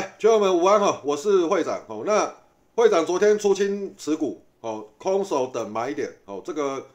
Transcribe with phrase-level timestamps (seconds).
[0.00, 2.04] 来，朋友们午安哈，我是会长哦。
[2.06, 2.34] 那
[2.74, 6.86] 会长昨天出清持股哦，空手等买点哦，这个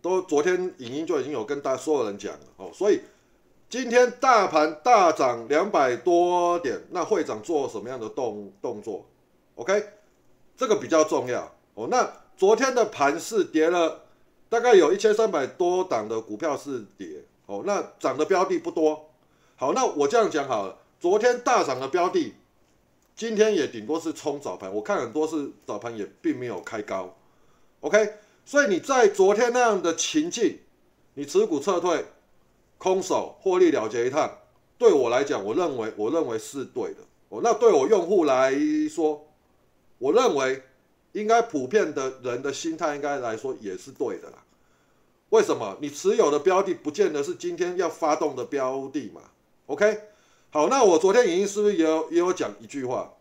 [0.00, 3.02] 都昨天影音就已经有跟大家所有人讲了哦，所以
[3.68, 9.04] 今天大盘大涨两百多点，那会长做什么样的动动作
[9.56, 9.90] ？OK，
[10.56, 11.88] 这个比较重要哦。
[11.90, 14.04] 那昨天的盘是跌了，
[14.48, 19.10] 大概有一千三百多档的股票是跌哦，那涨的标的不多。
[19.56, 20.78] 好，那我这样讲好了。
[20.98, 22.34] 昨天大涨的标的，
[23.16, 27.16] 今天也顶多是冲早盘，我看很多是早盘也并没有开高
[27.80, 28.12] ，OK，
[28.44, 30.58] 所以你在昨天那样的情境，
[31.14, 32.04] 你持股撤退，
[32.76, 34.30] 空手获利了结一趟，
[34.76, 36.98] 对我来讲，我认为我认为是对的，
[37.30, 38.54] 哦，那对我用户来
[38.90, 39.26] 说，
[39.96, 40.62] 我认为
[41.12, 44.44] 应该普遍的人的心态应该来说也是对的啦。
[45.30, 45.78] 为什么？
[45.80, 49.22] 你持有的标的不见得是今天要发动的标的嘛
[49.68, 50.00] ，OK。
[50.50, 53.12] 好，那我昨天影音是不是也有也有讲一句话？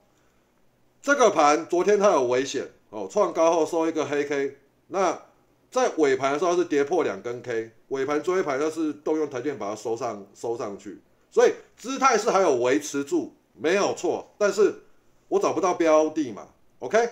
[1.01, 5.21] 这个盘昨天它有危险哦，创高后收一个黑 K，那
[5.69, 14.33] 在尾盘的时候是跌破两根 K，尾盘追盘那是动用台电把它收上收上去，所以姿态是还有维持住，没有错。
[14.37, 14.83] 但是
[15.27, 16.47] 我找不到标的嘛
[16.79, 17.09] ，OK？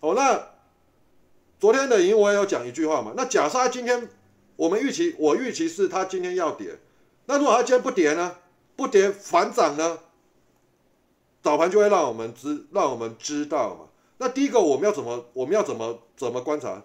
[0.00, 0.48] 好，那
[1.58, 4.08] 昨天的影音我也有讲一句话嘛，那假设它今天
[4.56, 6.76] 我们预期，我预期是它今天要跌，
[7.26, 8.36] 那如果它今天不跌呢？
[8.80, 9.98] 不跌反涨呢，
[11.42, 13.84] 早盘就会让我们知让我们知道嘛。
[14.16, 16.82] 那第一个我们要怎么我们要怎么怎么观察？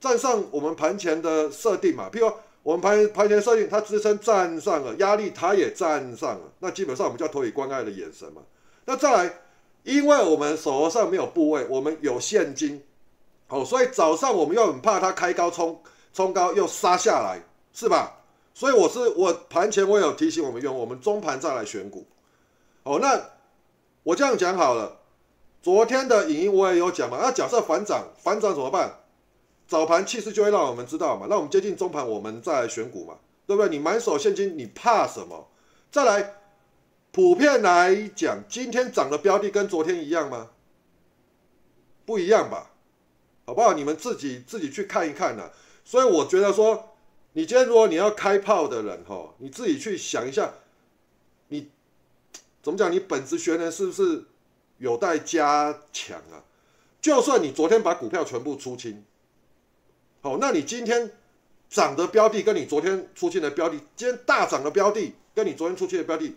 [0.00, 8.40] 站上我们盘前的设定嘛，譬如我们盘盘前设定它支撑站上了，压力它也站上了，那基本上我们就要投以关爱的眼神嘛。
[8.86, 9.34] 那再来，
[9.82, 12.82] 因为我们手头上没有部位，我们有现金，
[13.48, 15.82] 哦，所以早上我们又很怕它开高冲
[16.14, 17.42] 冲高又杀下来，
[17.74, 18.15] 是吧？
[18.56, 22.06] 所以我是我盘前我有提醒我们用，我们中盘再来选股。
[22.84, 23.22] 哦，那
[24.02, 25.00] 我这样讲好了。
[25.62, 27.18] 昨天的影音我也有讲嘛。
[27.20, 29.00] 那假设反涨，反涨怎么办？
[29.68, 31.26] 早盘气势就会让我们知道嘛。
[31.28, 33.68] 那我们接近中盘，我们再来选股嘛，对不对？
[33.68, 35.48] 你满手现金，你怕什么？
[35.92, 36.36] 再来，
[37.12, 40.52] 普遍来讲，今天涨的标的跟昨天一样吗？
[42.06, 42.70] 不一样吧？
[43.44, 43.74] 好不好？
[43.74, 45.50] 你们自己自己去看一看呢。
[45.84, 46.95] 所以我觉得说。
[47.36, 50.54] 你今天如果你要开炮的人哈，你自己去想一下，
[51.48, 51.68] 你
[52.62, 52.90] 怎么讲？
[52.90, 54.24] 你本职学呢是不是
[54.78, 56.40] 有待加强啊？
[56.98, 59.04] 就算你昨天把股票全部出清，
[60.22, 61.12] 好，那你今天
[61.68, 66.34] 涨的标的跟你昨天出清的标的，今天大涨的标的跟你昨天出清的标的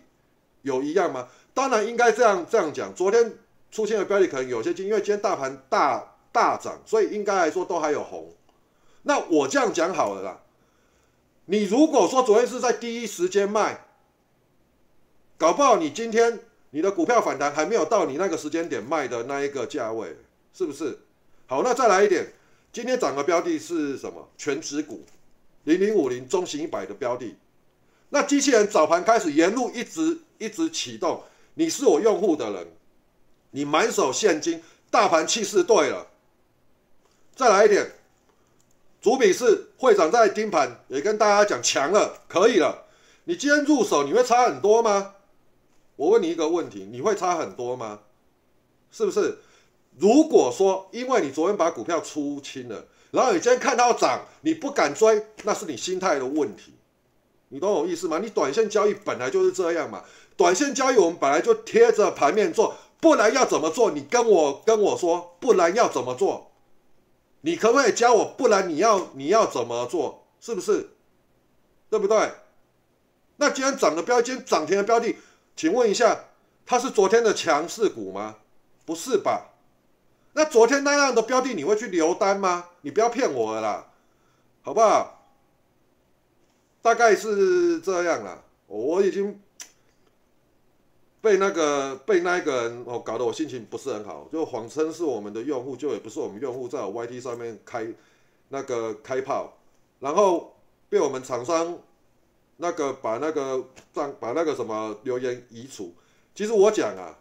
[0.60, 1.28] 有一样吗？
[1.54, 3.38] 当然应该这样这样讲，昨天
[3.70, 8.34] 出现的标的可能有些金，因为今天大盘大大涨，所以应该来说都还有红。
[9.04, 10.42] 那我这样讲好了啦。
[11.50, 13.84] 你如果说昨天是在第一时间卖，
[15.36, 16.38] 搞不好你今天
[16.70, 20.16] 你的股票反弹还没有到你那个时间点卖的那一个价位，
[20.54, 21.00] 是不是？
[21.48, 22.32] 好，那再来一点，
[22.72, 24.30] 今天涨的标的是什么？
[24.38, 25.04] 全指股，
[25.64, 27.34] 零零五零中型一百的标的。
[28.10, 31.20] 那机器人早盘开始沿路一直一直启动，
[31.54, 32.68] 你是我用户的人，
[33.50, 36.06] 你满手现金，大盘气势对了，
[37.34, 37.90] 再来一点。
[39.00, 42.84] 主笔是会长在盯盘，也跟大家讲强了，可以了。
[43.24, 45.14] 你今天入手，你会差很多吗？
[45.96, 48.00] 我问你一个问题，你会差很多吗？
[48.90, 49.38] 是不是？
[49.98, 56.74] 如果说因为你昨天把股票出清了，然后你今天看到涨，你不敢追，那是你心态的问题。
[57.48, 58.18] 你懂我意思吗？
[58.22, 60.04] 你短线交易本来就是这样嘛。
[60.36, 63.90] 短线交易我们本来就贴着盘面做，不然要怎么做？
[63.92, 66.49] 你跟我跟我说，不然要怎么做？
[67.42, 68.24] 你可不可以教我？
[68.36, 70.26] 不然你要你要怎么做？
[70.40, 70.90] 是不是？
[71.88, 72.32] 对不对？
[73.36, 75.16] 那今天涨的标，今天涨停的标的，
[75.56, 76.26] 请问一下，
[76.66, 78.36] 它是昨天的强势股吗？
[78.84, 79.50] 不是吧？
[80.34, 82.68] 那昨天那样的标的，你会去留单吗？
[82.82, 83.86] 你不要骗我了啦，
[84.62, 85.26] 好不好？
[86.82, 89.40] 大概是这样啦，我已经。
[91.20, 97.86] 被那个被那一个人哦搞得我心情不是很好，就谎称是我们的用户，就也不是我们用户在我 YT 上面开
[98.48, 99.52] 那个开炮，
[99.98, 100.56] 然后
[100.88, 101.78] 被我们厂商
[102.56, 105.92] 那个把那个账把那个什么留言移除。
[106.34, 107.18] 其实我讲啊，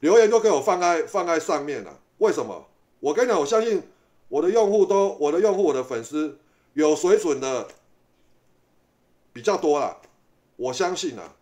[0.00, 2.00] 留言都给我放在放在上面了。
[2.18, 2.66] 为什么？
[3.00, 3.82] 我跟你讲，我相信
[4.28, 6.38] 我的用户都我的用户我的粉丝
[6.72, 7.68] 有水准的
[9.34, 10.00] 比较多了，
[10.56, 11.34] 我相信啊。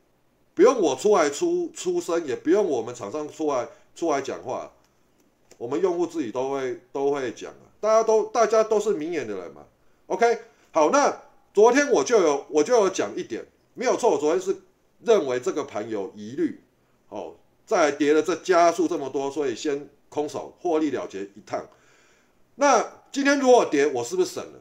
[0.54, 4.72] 不用我出来出出声，也不用我们厂商出来出来讲话，
[5.58, 7.66] 我们用户自己都会都会讲啊。
[7.80, 9.66] 大家都大家都是明眼的人嘛。
[10.06, 10.38] OK，
[10.72, 11.22] 好，那
[11.52, 14.10] 昨天我就有我就有讲一点，没有错。
[14.10, 14.56] 我昨天是
[15.02, 16.62] 认为这个盘有疑虑，
[17.08, 17.34] 哦，
[17.66, 21.66] 再来跌了这加速这么多，所以先空手获利了结一趟。
[22.54, 24.60] 那今天如果跌，我是不是省了？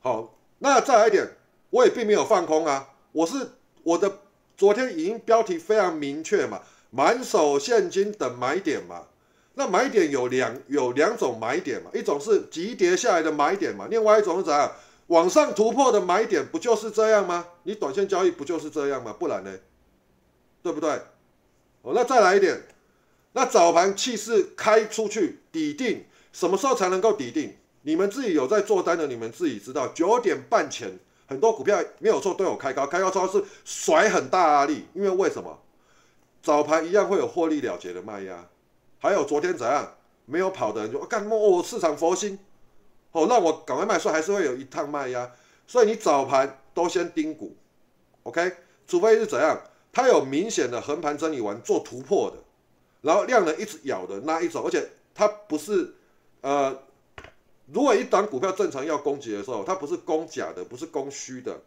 [0.00, 1.36] 好，那再来一点，
[1.70, 3.52] 我也并没有放空啊，我是
[3.82, 4.18] 我的
[4.58, 6.60] 昨天已经标题非常明确嘛，
[6.90, 9.06] 满手现金等买点嘛。
[9.54, 14.72] 那买点有两有两种买点嘛，一种是急跌下来的买点嘛，另外一种是怎样
[15.06, 17.46] 往上突破的买点，不就是这样吗？
[17.62, 19.14] 你短线交易不就是这样吗？
[19.16, 19.52] 不然呢？
[20.60, 20.90] 对不对？
[21.82, 22.60] 哦，那再来一点，
[23.32, 27.54] 那早盘气势开出去底定，什么时候才能够底定？
[27.82, 35.56] 你们自己有在做单的，你们自己知道，九点半前很多股票没有错都有开高，开高之后是甩很大压力，因为为什么？
[36.42, 38.46] 早盘一样会有获利了结的卖压。
[38.98, 42.38] 还有昨天怎样没有跑的人就干么我市场佛心
[43.12, 45.30] 哦那我赶快卖出，还是会有一趟卖压，
[45.66, 47.54] 所以你早盘都先盯股
[48.22, 48.52] ，OK？
[48.86, 49.60] 除非是怎样，
[49.92, 52.36] 它有明显的横盘整理完做突破的，
[53.02, 55.94] 然后量能一直咬的那一种，而且它不是
[56.40, 56.82] 呃，
[57.72, 61.60] 如果一档股票正常要攻击的时候，它不是攻假的，不是攻虚的，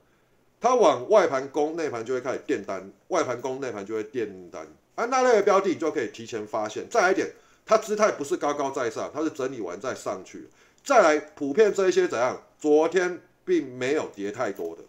[0.59, 4.68] 它往外盘攻，内盘就会开始垫单，外盘攻，内盘就会垫单。
[4.95, 6.88] 啊，那类的标的你就可以提前发现。
[6.89, 7.31] 再来一点，
[7.65, 10.50] 它姿态不是高高在上，它是整理完再上去。
[10.83, 12.42] 再来，普遍这一些怎样？
[12.59, 14.81] 昨天并没有跌太多的。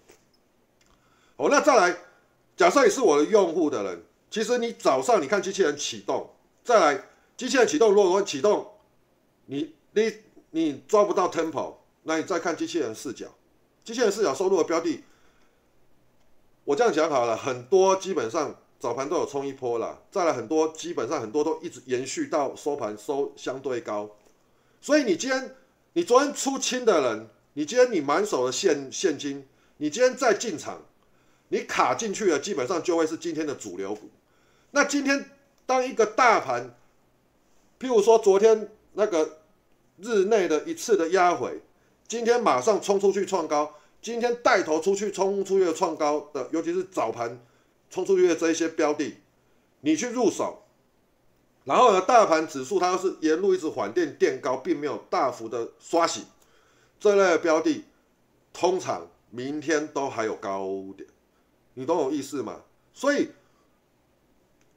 [1.36, 1.96] 哦，那再来，
[2.56, 6.30] 假设你是我的用户的人，其实你早上你看机器人启动，
[6.64, 7.04] 再来
[7.36, 8.66] 机器人启动，如果说启动，
[9.46, 10.12] 你你
[10.52, 13.26] 你抓不到 tempo，那你再看机器人视角，
[13.84, 15.02] 机器人视角收入的标的，
[16.64, 18.56] 我这样讲好了，很多基本上。
[18.82, 24.10] 早盘都有冲一波了，再来很多，基本上很多都一直延续到收盘收相对高，
[24.80, 25.54] 所以你今天
[25.92, 29.46] 你昨天出清的人，你今天你满手的现现金，
[29.76, 30.82] 你今天再进场，
[31.50, 34.10] 你卡进去了，基本上就会是今天的主流股。
[34.72, 35.30] 那今天
[35.64, 36.74] 当一个大盘，
[37.78, 39.41] 譬如说昨天那个
[40.02, 41.62] 日内的一次的压回，
[42.06, 47.40] 今天马上冲出去创高，今天带头出去冲出去创高的，尤其是早盘。
[47.90, 49.18] 冲出去的这一些标的，
[49.82, 50.62] 你去入手，
[51.64, 56.22] 然后呢，大盘指数它是沿路一直缓垫垫高，并没有大幅的刷洗，
[56.98, 57.84] 这类的标的，
[58.50, 60.66] 通常明天都还有高
[60.96, 61.06] 点，
[61.74, 62.62] 你懂我意思吗？
[62.94, 63.28] 所以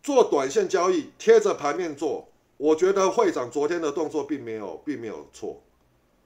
[0.03, 2.27] 做短线交易贴着盘面做，
[2.57, 5.61] 我觉得会长昨天的动作并没有并没有错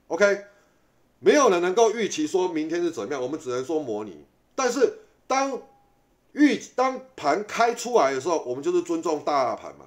[0.08, 0.46] ，OK，
[1.20, 5.62] 没有人能够预期说明天是怎么样，我们只能说模拟，但是当。
[6.34, 9.86] 预当盘开出来的时候，我们就是尊重大盘嘛。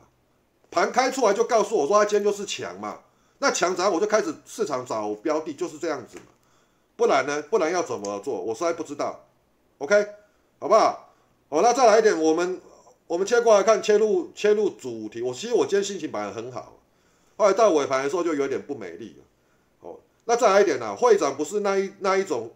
[0.73, 2.99] 盘开出来就告诉我说，它今天就是强嘛。
[3.39, 6.25] 那强涨，我就开始市场找标的，就是这样子嘛。
[6.97, 7.41] 不然呢？
[7.43, 8.41] 不然要怎么做？
[8.41, 9.25] 我实在不知道。
[9.79, 10.05] OK，
[10.59, 11.15] 好不好？
[11.49, 12.61] 好，那再来一点，我们
[13.13, 15.21] 我们切过来看切入切入主题。
[15.21, 16.79] 我其实我今天心情本来很好，
[17.37, 19.25] 后来到尾盘的时候就有点不美丽了。
[19.81, 20.97] 哦，那再来一点呢？
[20.97, 22.51] 会长不是那一那一种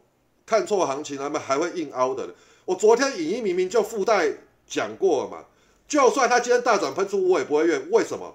[0.47, 2.35] 看错行情，他们还会硬凹的。
[2.65, 4.33] 我昨天影音明明就附带
[4.67, 5.45] 讲过了嘛，
[5.87, 7.91] 就算他今天大涨喷出，我也不会怨。
[7.91, 8.35] 为什么？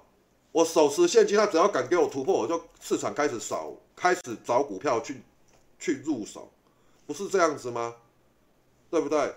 [0.52, 5.20] 我手持现金，他只要敢给我突破，我就市场开始扫，开始找股票去
[5.80, 6.48] 去入手，
[7.04, 7.96] 不是这样子吗？
[8.92, 9.34] 对不对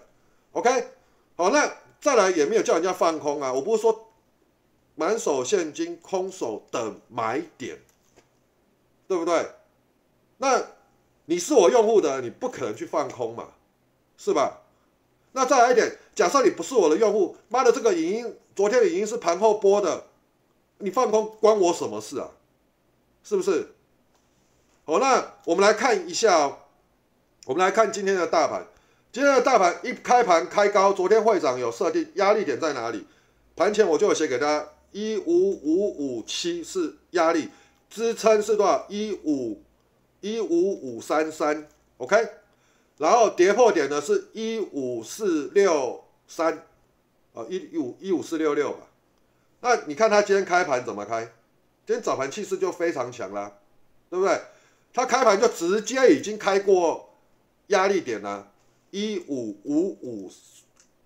[0.52, 0.70] ？OK，
[1.36, 4.12] 好，那再来也没有叫人家放空啊，我不是说
[4.94, 7.80] 满手现金空手等买点，
[9.08, 9.50] 对不对？
[10.38, 10.64] 那
[11.26, 13.48] 你是我用户的，你不可能去放空嘛，
[14.20, 14.62] 是吧？
[15.32, 20.04] 那再来一点，假设你不是我的用户，妈的，这个影音昨天的影音是盘后播的，
[20.78, 22.30] 你放空关我什么事啊？
[23.24, 23.74] 是不是？
[24.86, 26.60] 好，那我们来看一下，
[27.48, 28.68] 我们来看今天的大盘，
[29.16, 33.08] 今天的大盘一开盘开高，昨天会长有设定压力点在哪里？
[33.56, 37.48] 盘前我就有写给大家，一五五五七是压力，
[37.90, 38.86] 支撑是多少？
[38.90, 39.64] 一五
[40.20, 42.28] 一五五三三，OK。
[42.98, 46.66] 然后跌破点呢是一五四六三，
[47.34, 48.80] 啊一五一五四六六吧。
[49.62, 51.22] 那你看它今天开盘怎么开？
[51.88, 53.50] 今天早盘气势就非常强啦，
[54.10, 54.42] 对不对？
[54.94, 57.16] 它开盘就直接已经开过
[57.68, 58.52] 压力点了，
[58.96, 60.32] 一五五五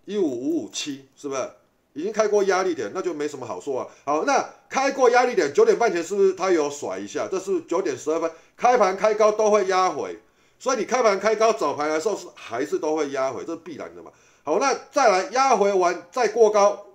[0.05, 1.49] 一五五五七，是不是？
[1.93, 3.87] 已经开过压力点，那就没什么好说啊。
[4.05, 7.27] 好，那开过压力点，九点半前是不是它有甩一下？
[7.27, 10.19] 这是九点十二分开盘开高都会压回。
[10.59, 14.11] 所以你开盘开高，早盘的时候是还是都会压回，这是必然的嘛。
[14.43, 16.85] 好，那再来压回完再过高，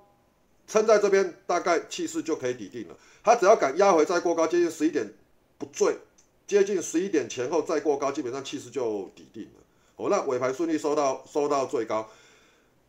[0.69, 2.97] 撑在这边，大概气势就可以抵定了。
[3.25, 5.13] 它只要敢压回再过高，接近十一点
[5.59, 5.99] 不坠，
[6.47, 9.64] 接近十一点前后再过高，基本上气势就抵定了。
[9.97, 12.11] 哦，那尾盘顺利收到收到最高，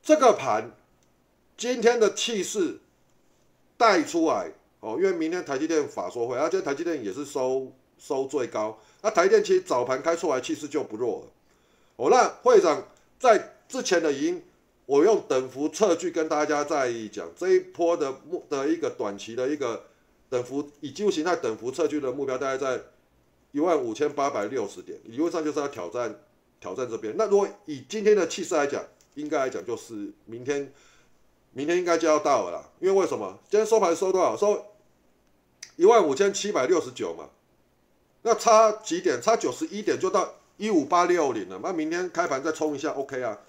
[0.01, 0.71] 这个盘
[1.57, 2.79] 今天的气势
[3.77, 11.27] 带出来哦，因为明天台积电法说会，而且台积电也是收收最高，那台积电其实早盘开出来气势就不弱了。
[11.97, 12.87] 哦，那会长
[13.19, 14.43] 在之前的已经，
[14.85, 19.85] 我用等幅测距跟大家在讲这一波的目的一个短期的一个
[20.29, 22.83] 等幅以技术形态等幅测距的目标，大概在
[23.51, 26.19] 一万五千八百六十点，理论上就是要挑战
[26.65, 27.13] 挑战这边。
[27.15, 30.73] 那如果以今天的气势来讲，应该来讲就是明天。
[31.57, 33.39] 明天应该就要到了啦，因为为什么？
[33.49, 34.35] 今天收盘收多少？
[34.35, 34.65] 收
[35.77, 37.29] 一万五千七百六十九嘛，
[38.23, 39.21] 那差几点？
[39.21, 41.57] 差九十一点就到一五八六零了。
[41.63, 43.39] 那明天开盘再冲一下，OK 啊？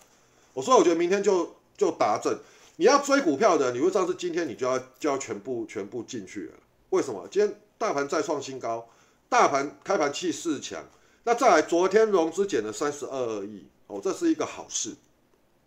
[0.55, 2.39] 我说我觉得明天就就达正。
[2.77, 6.53] 你要追股票的，你会知道是今天你就要就要全部全部进去了。
[6.91, 7.27] 为什么？
[7.29, 8.89] 今天大盘再创新高，
[9.29, 10.85] 大盘开盘气势强。
[11.27, 14.95] 那再来，昨天融资减了三十二亿，哦，这是一个好事。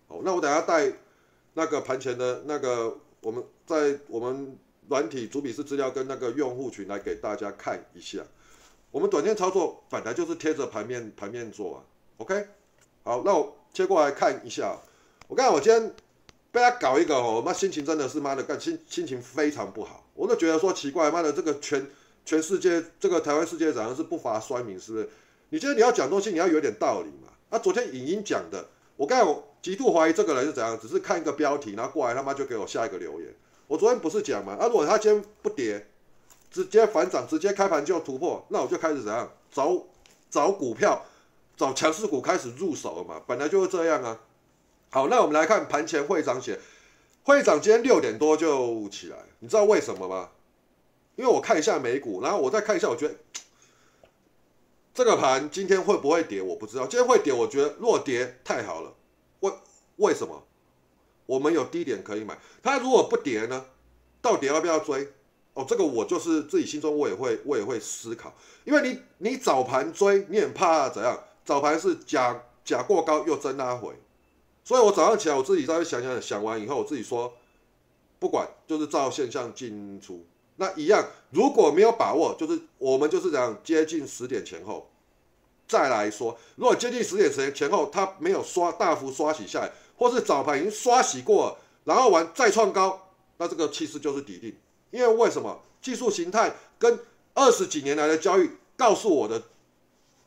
[0.07, 0.89] 哦，那我等下带。
[1.55, 8.19] 那个盘前的那个，我们在我们软体主笔式资料跟那个用户群来给大家看一下。
[8.91, 11.83] 我们短线操作本来就是贴着盘面盘面做啊
[12.17, 12.47] ，OK？
[13.03, 14.77] 好，那我切过来看一下。
[15.27, 15.93] 我看我今天
[16.51, 20.07] 被他搞一个哦，妈心情真的是妈的干心心情非常不好。
[20.13, 21.85] 我都觉得说奇怪，妈的这个全
[22.23, 25.09] 全世界这个台湾世界好像是不乏衰民，是不是？
[25.49, 27.29] 你觉得你要讲东西，你要有点道理嘛。
[27.49, 29.45] 啊，昨天影音讲的，我刚才我。
[29.61, 33.29] 极度怀疑这个人是怎样，只是看一个标题，然后过来他妈就给我下一个留言。
[33.67, 35.85] 我昨天不是讲嘛，啊，如果他今天不跌，
[36.49, 39.83] 直接反涨，直接开盘就突破，那我就开始怎样找
[40.29, 41.05] 找股票，
[41.57, 44.21] 找强势股开始入手了嘛，本来就是这样啊。
[44.91, 46.57] 好，那我们来看盘前会长写，
[47.23, 50.29] 会长今天六点多就起来，你知道为什么吗？
[51.17, 53.15] 因为我看一下美股，然后我再看一下，我觉得
[54.93, 56.85] 这个盘今天会不会跌，我不知道。
[56.87, 58.93] 今天会跌，我觉得若跌太好了。
[59.39, 59.53] 为
[59.97, 60.43] 为什么
[61.25, 62.37] 我们有低点可以买？
[62.61, 63.65] 它如果不跌呢？
[64.21, 65.07] 到底要不要追？
[65.53, 68.33] 哦，这个我就是自己心中我也会我也会思考，
[68.65, 71.17] 因为你你早盘追，你很怕怎样？
[71.45, 73.93] 早盘是假假过高又真拉回，
[74.63, 77.33] 所以我早上起来我自己稍微想想想完以后，我自己说
[78.19, 80.25] 不管，就是照现象进出。
[80.59, 84.89] 那一样，如果没有把握，就是我们就是讲接近十点前后。
[85.65, 94.53] 再来说，如果接近十点前前后，它没有刷大幅刷洗下来，或是早盘已经刷洗过，然后完再创高，那这个其实就是底定。
[94.91, 96.99] 因为为什么技术形态跟
[97.33, 99.41] 二十几年来的交易告诉我的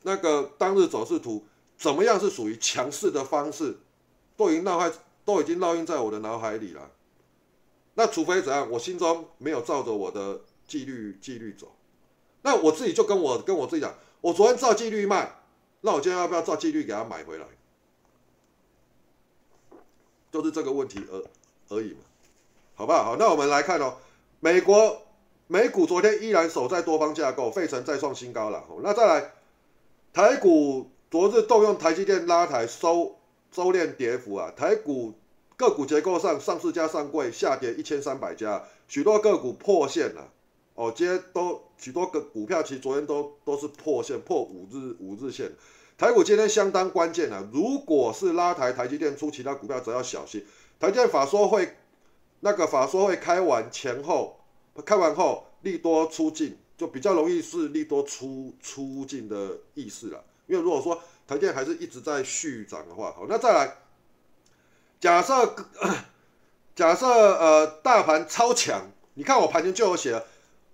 [0.02, 1.44] 那个当日走势图
[1.76, 3.76] 怎么样是属于强势的方式，
[4.36, 4.96] 都已经烙在
[5.26, 6.90] 都已经烙印在我的脑海里了。
[7.94, 11.72] 那除非怎样，我心中没有照着我的纪律纪律走，
[12.42, 13.94] 那我自己就跟我跟我自己讲。
[14.20, 15.42] 我昨天照纪律卖，
[15.80, 17.46] 那我今天要不要照纪律给他买回来？
[20.30, 21.24] 就是这个问题而
[21.68, 21.98] 而已嘛，
[22.74, 23.16] 好不好？
[23.18, 23.96] 那我们来看哦，
[24.40, 25.02] 美国
[25.46, 28.64] 美股昨天依然守在多方架构，费城再创新高了。
[28.82, 29.32] 那再来，
[30.14, 33.18] 台股昨日动用台积电拉抬收
[33.50, 35.12] 收敛跌幅啊，台股
[35.56, 40.32] 个股结构上，上市加上柜下跌一千三百家，许多个股破线了。
[40.74, 45.52] 哦，今天都许多个股票，其实昨天都都是破线，破五日五日线。
[45.98, 47.46] 台股今天相当关键啊！
[47.52, 50.44] 如果是拉抬台积电出其他股票，则要小心。
[50.80, 51.76] 台积电法说会
[52.40, 54.40] 那个法说会开完前后，
[54.84, 60.24] 开完后利多出尽，就比较容易是利多出出尽的意思了。
[60.46, 63.76] 因为如果说台积电还是一直在续涨的话，好，那再来
[65.02, 65.56] 假设
[66.76, 70.24] 假设呃大盘超强，你看我盘前就有写了。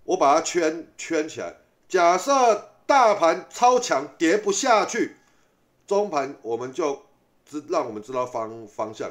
[0.05, 1.57] 我把它圈圈起来。
[1.89, 5.17] 假设大盘超强跌不下去，
[5.87, 7.07] 中盘我们就
[7.47, 9.11] 知让我们知道方方向。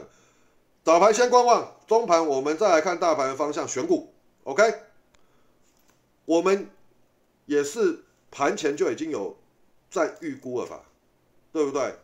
[0.84, 4.14] 早盘先观望，中盘我们再来看大盘的方向选股。
[4.44, 4.72] OK，
[6.26, 6.70] 我们
[7.48, 9.36] 也是盘前就已经有
[9.90, 10.82] 在预估了吧，
[11.52, 11.96] 对不对？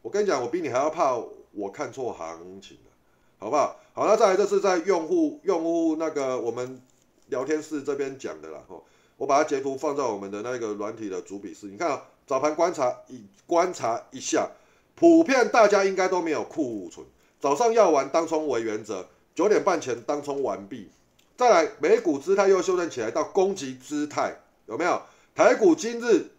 [0.00, 1.14] 我跟你讲，我比你还要怕
[1.52, 2.90] 我看错行情了
[3.38, 3.76] 好不好？
[3.94, 6.80] 好，那再来这是在用户用户那个我们。
[7.28, 8.84] 聊天室这边讲的啦，吼，
[9.16, 11.66] 我把它截图放在我们的那个软体的主笔室。
[11.68, 14.50] 你看啊，早盘观察一观察一下，
[14.94, 17.06] 普遍大家应该都没有库存。
[17.40, 20.90] 早上要玩当冲为原则，九点半前当冲完毕。
[21.38, 25.00] 再来，美股姿态又修正起来到攻击姿态，有没有？
[25.34, 26.32] 台股今日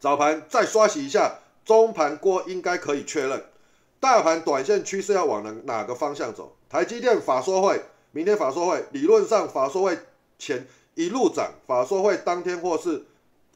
[0.00, 3.44] 早盘再刷洗一下，中盘锅应该可以确认。
[4.00, 6.56] 大盘短线趋势要往哪哪个方向走？
[6.68, 7.82] 台积电法说会。
[8.10, 9.96] 明天法说会理论上法说会
[10.38, 13.04] 前一路涨，法说会当天或是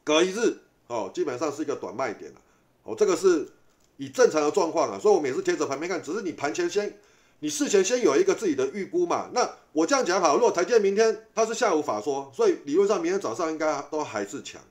[0.03, 2.39] 隔一日哦，基本上是一个短卖点了
[2.83, 2.95] 哦。
[2.95, 3.49] 这个是
[3.97, 6.97] 以正常的状况啊，所以我们也是贴着盘面看，只是你盘前先
[7.39, 9.31] 你事前先有一个自己的预估嘛。
[9.33, 14.61] 那我这样讲好，如果台积电明天它是下午法说，所以理论上明天早上应该都还是强。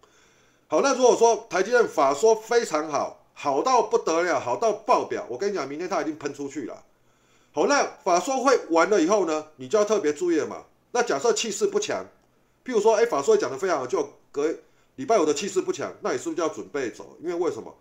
[0.68, 6.84] 好，那如果说台积电法说非常好，好到不得了，好到爆表，我跟你讲，明天它已经喷出去了。
[7.52, 10.64] 好，那法说会完了以后呢，你就要特别注意了嘛。
[10.92, 12.04] 那假设气势不强，
[12.64, 14.54] 譬如说，哎，法说会讲的非常好，就隔
[14.96, 17.16] 礼拜五的气势不强，那你是不是就要准备走？
[17.20, 17.74] 因为为什么？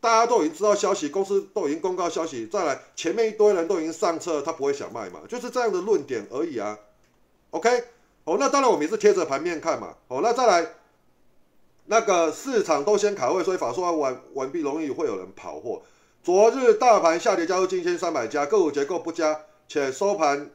[0.00, 6.78] 大家都已经知道消息，公司都已经公告消息，再来前面一堆人都已经上车，他不会想卖嘛，就是这样的论点而已啊。
[7.50, 7.84] OK，
[8.24, 9.96] 哦，那当然我们也是贴着盘面看嘛。
[10.08, 10.66] 哦，那再来，
[11.90, 15.82] 那个市场都先卡位，所以法说完完毕容易会有人跑货。
[16.22, 20.50] 昨日大盘下跌，加入近千三百家，个股结构不佳，且收盘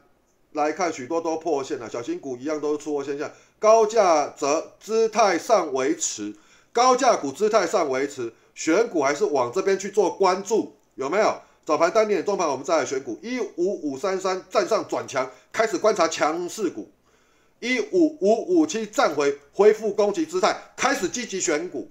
[0.52, 6.34] 来看许多都破线了，小型股一样都是出货现象，高价则姿态上维持，
[6.72, 8.32] 高价股姿态上维持。
[8.54, 11.36] 选股还是往这边去做关注，有没有？
[11.66, 13.18] 早盘单点中盘，我们再来选股。
[13.22, 16.88] 一五五三三站上转强，开始观察强势股。
[17.60, 21.90] 一五五五七站回恢复攻击姿态，开始积极选股，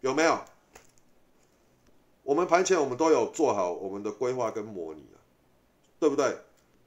[0.00, 0.40] 有没有？
[2.24, 5.04] 我们盘前我们都有做好我们的规划跟模拟
[5.98, 6.36] 对不对？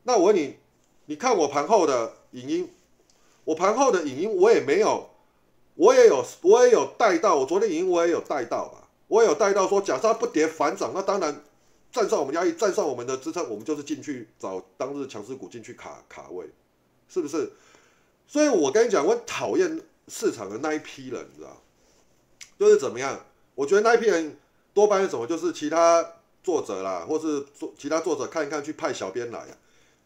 [0.04, 0.58] 那我问你，
[1.06, 2.70] 你看我盘后的影音，
[3.44, 5.10] 我盘后的影音我也没有，
[5.76, 8.90] 我也有，我也有带到，我昨天影音我也有带到吧。
[9.08, 11.44] 我也有带到说，假设它不跌反涨，那当然
[11.92, 16.50] 站上我们压力，站上我们的支撑，我们就是进去找当日强势股进去卡卡位，
[17.08, 17.52] 是不是？
[18.28, 21.62] 所以我跟你讲，我讨厌市场的那一批人，你知道，
[22.60, 23.26] 就是怎么样？
[23.56, 24.38] 我觉得那一批人
[24.74, 25.26] 多半是什么？
[25.26, 26.14] 就是其他
[26.44, 29.58] 作者啦，或是做其他作者看一看，去派小编来啊。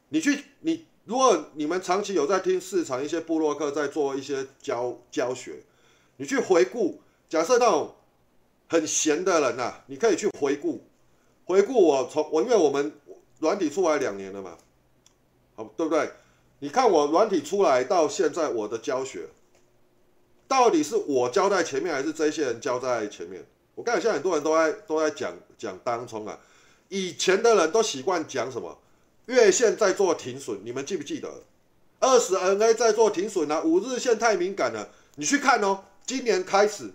[0.09, 5.63] 你去，你如果你们长期有在听市场一些部落客在做一些教教学，
[6.17, 7.95] 你去回顾，假设那种。
[8.71, 10.83] 很闲的人呐，你可以去回顾，
[11.46, 12.94] 回顾我从我因为我们
[13.39, 14.55] 软体出来两年了嘛，
[15.55, 16.11] 好对不对？
[16.59, 19.27] 你看我软体出来到现在，我的教学
[20.48, 23.45] 到底是我教在前面，还是这些人教在前面？
[23.75, 26.37] 我刚才现在很多人都在都在讲讲当冲啊，
[26.89, 28.77] 以前的人都习惯讲什么
[29.27, 31.43] 月线在做停损，你们记不记得？
[32.00, 36.91] 二十 NA 在做停损啊，五日线太敏感了，你去看哦，今年开始。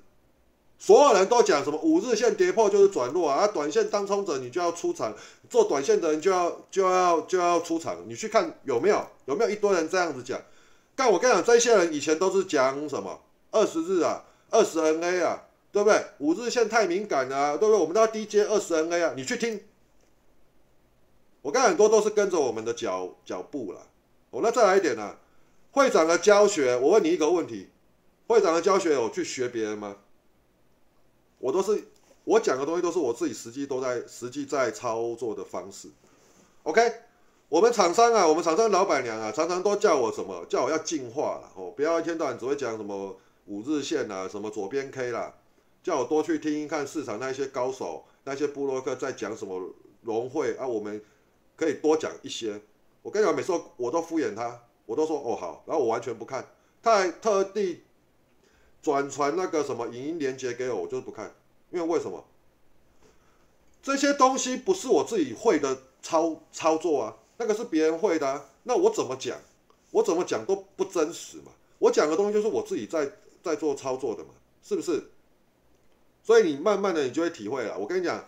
[0.84, 5.14] 所有人都讲什么五日线跌破就是转弱啊，短线当冲者你就要出场，
[5.48, 7.96] 做短线的人就要就要就要出场。
[8.06, 10.38] 你去看有没有有没有一堆人这样子讲？
[10.94, 13.18] 但我跟你讲，这些人以前都是讲什么
[13.50, 16.04] 二十日啊，二十 NA 啊，对不对？
[16.18, 17.80] 五日线太敏感了，对不对？
[17.80, 19.62] 我们都要低阶二十 NA 啊，你去听。
[21.40, 23.86] 我看很多都是跟着我们的脚脚步了。
[24.32, 25.16] 哦，那再来一点呢？
[25.70, 27.70] 会长的教学，我问你一个问题：
[28.26, 29.96] 会长的教学有去学别人吗？
[31.44, 31.84] 我都是
[32.24, 35.90] 我讲的东西都是我自己实际都在实际在操作的方式
[36.62, 36.80] ，OK？
[37.50, 40.42] 我们厂商啊，我们厂商老板娘啊，常常都叫我什么？
[40.48, 45.34] 叫我要进化了哦，不要一天到晚只会讲什么五日线啊，什么左边 K 啦，
[45.82, 49.60] 叫我多去听听看市场那些高手、那些布洛克在讲什么
[50.00, 50.98] 融汇啊，我们
[51.56, 52.58] 可以多讲一些。
[53.02, 56.48] 我跟你讲，每次我都敷衍他，我都说哦好，然后我完全不看，
[56.82, 57.83] 他还特地。
[58.84, 61.34] 转传那个什么影音连接给我，我就是不看，
[61.70, 62.22] 因为为什么？
[63.82, 69.38] 这些东西不是我自己会的操操作啊，那个是别人会的，啊那我怎么讲？
[69.90, 71.52] 我怎么讲都不真实嘛。
[71.78, 73.10] 我讲的东西就是我自己在
[73.42, 74.30] 在做操作的嘛，
[74.62, 75.04] 是不是？
[76.22, 77.78] 所以你慢慢的你就会体会了。
[77.78, 78.22] 我跟你讲，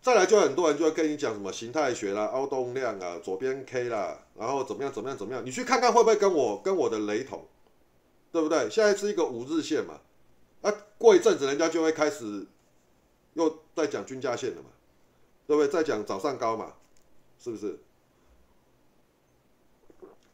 [0.00, 7.46] 再来就很多人就会跟你讲什么形态学啦、凹动量啊、左边 K 啦，然后怎么样怎么样怎么样，你去看看会不会跟我跟我的雷同？
[8.34, 8.68] 对不对？
[8.68, 10.00] 现在是一个五日线嘛，
[10.62, 12.44] 啊，过一阵子人家就会开始
[13.34, 14.70] 又在讲均价线了嘛，
[15.46, 15.68] 对不对？
[15.68, 16.74] 再讲早上高嘛，
[17.38, 17.78] 是不是？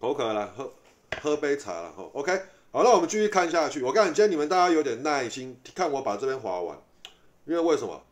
[0.00, 0.72] 口渴了，喝
[1.20, 2.08] 喝杯茶了哈。
[2.14, 2.34] OK，
[2.72, 3.82] 好，那我们继续看下去。
[3.82, 6.82] 我讲，今天你们大家有点耐心，看我把这边划完，
[7.44, 8.02] 因为为什么？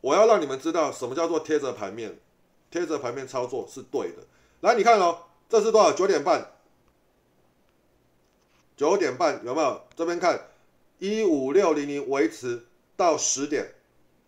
[0.00, 2.18] 我要让你们知道什么叫做贴着盘面，
[2.72, 4.26] 贴着盘面操作是对的。
[4.62, 5.92] 来，你看哦，这是多少？
[5.92, 6.54] 九点半。
[8.80, 9.78] 九点半有没有？
[9.94, 10.40] 这边看
[10.98, 12.64] 一五六零零维持
[12.96, 13.74] 到十点，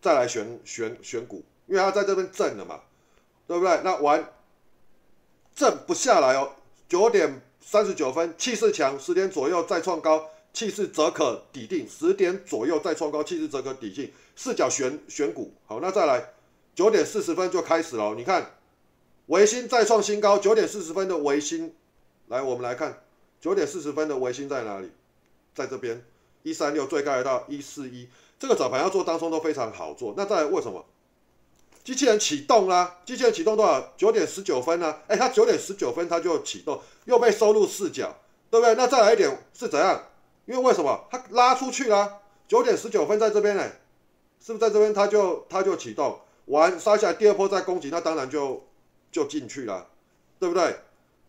[0.03, 2.79] 再来选选选股，因为它在这边震了嘛，
[3.47, 3.81] 对不对？
[3.83, 4.31] 那完
[5.55, 6.53] 震不下来哦。
[6.87, 11.89] 九点三十九分气势强，十点左右再创高，气势则可抵定。
[11.89, 14.13] 十点左右再创高，气势则可抵定。
[14.37, 16.23] 四角选选股，好，那再来
[16.75, 18.15] 九点四十分就开始了。
[18.15, 18.51] 你看
[19.29, 21.75] 维新再创新高，九点四十分的维新，
[22.27, 23.03] 来我们来看。
[23.43, 24.93] 九点四十分的维新在哪里？
[25.53, 26.03] 在这边，
[26.45, 30.15] 一三六最高来到一四一，这个早盘要做当中都非常好做。
[30.17, 30.85] 那再来为什么？
[31.83, 33.93] 机器人启动啦，机器人启动多少？
[33.97, 34.97] 九点十九分呢？
[35.09, 38.15] 哎，它九点十九分它就启动，又被收入视角，
[38.49, 38.77] 对不对？
[38.77, 40.01] 那再来一点是怎样？
[40.47, 42.21] 因为为什么它拉出去啦？
[42.47, 43.65] 九点十九分在这边呢，
[44.41, 48.63] 是不是在这边它就它就启动完杀下来，第二波再攻击，那当然就
[49.11, 49.89] 就进去了，
[50.39, 50.77] 对不对？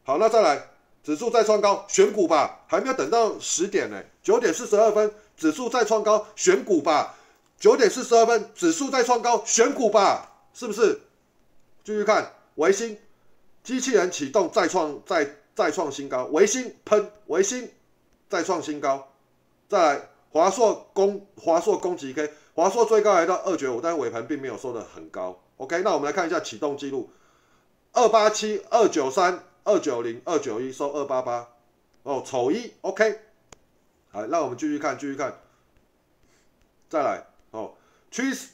[0.03, 0.69] 好，那再来
[1.03, 7.15] 指数再创高，选股吧，还没有等到十点呢，九点四十二分指数再创高，选股吧，
[7.59, 11.01] 九点四十二分指数再创高，选股吧，是不是？
[11.83, 12.97] 继续看维新，
[13.65, 17.69] 机器人启动再创再再创新高，维新喷维新
[18.29, 19.09] 再创新高，
[19.67, 25.37] 再来华硕攻华硕攻击 K，华硕最高来到二九五，但是尾盘并没有收的很高。
[25.57, 27.09] OK，那我们来看一下启动记录，
[27.91, 29.43] 二八七二九三。
[29.65, 31.47] 二九零二九一收二八八，
[32.03, 33.19] 哦，丑一，OK，
[34.11, 35.39] 好，那我们继续看，继续看，
[36.89, 37.73] 再来，哦，
[38.11, 38.49] 趋势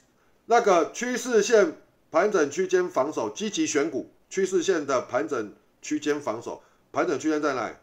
[0.45, 1.77] 那个趋势线
[2.11, 7.75] 盘整区间防守，积极选股，趋势线的盘整区间防守，盘整区间在哪？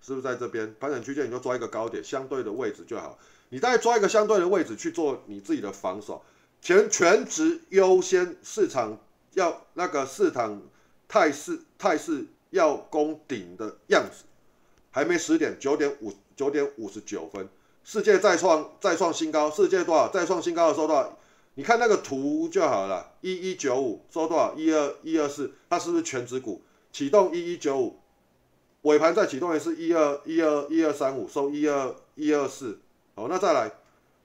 [0.00, 0.74] 是不是在这边？
[0.80, 3.18] 盘整区间你就抓一个高点，相对的位置就好，
[3.50, 6.24] 你再抓一个相对的位置去做你自己的防守，
[6.62, 8.96] 全全值优先，市场
[9.34, 10.62] 要那个市场。
[11.10, 14.22] 态势态势要攻顶的样子，
[14.92, 17.48] 还没十点，九点五九点五十九分，
[17.82, 21.18] 世界再创再创新高，世界多少再创新高的收多少？
[21.54, 24.54] 你看那个图就好了，一一九五收多少？
[24.54, 27.34] 一二一二四，它是不是全指股启动？
[27.34, 27.96] 一一九五
[28.82, 32.78] 尾盘再启动也是一二一二一二三五收一二一二四，
[33.16, 33.72] 好，那再来，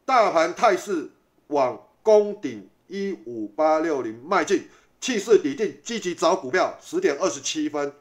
[0.05, 1.09] 大盘态势
[1.47, 4.67] 往攻顶一五八六零迈进。
[5.05, 6.75] 气势底定，积极找股票。
[6.81, 7.93] 十点二十七分，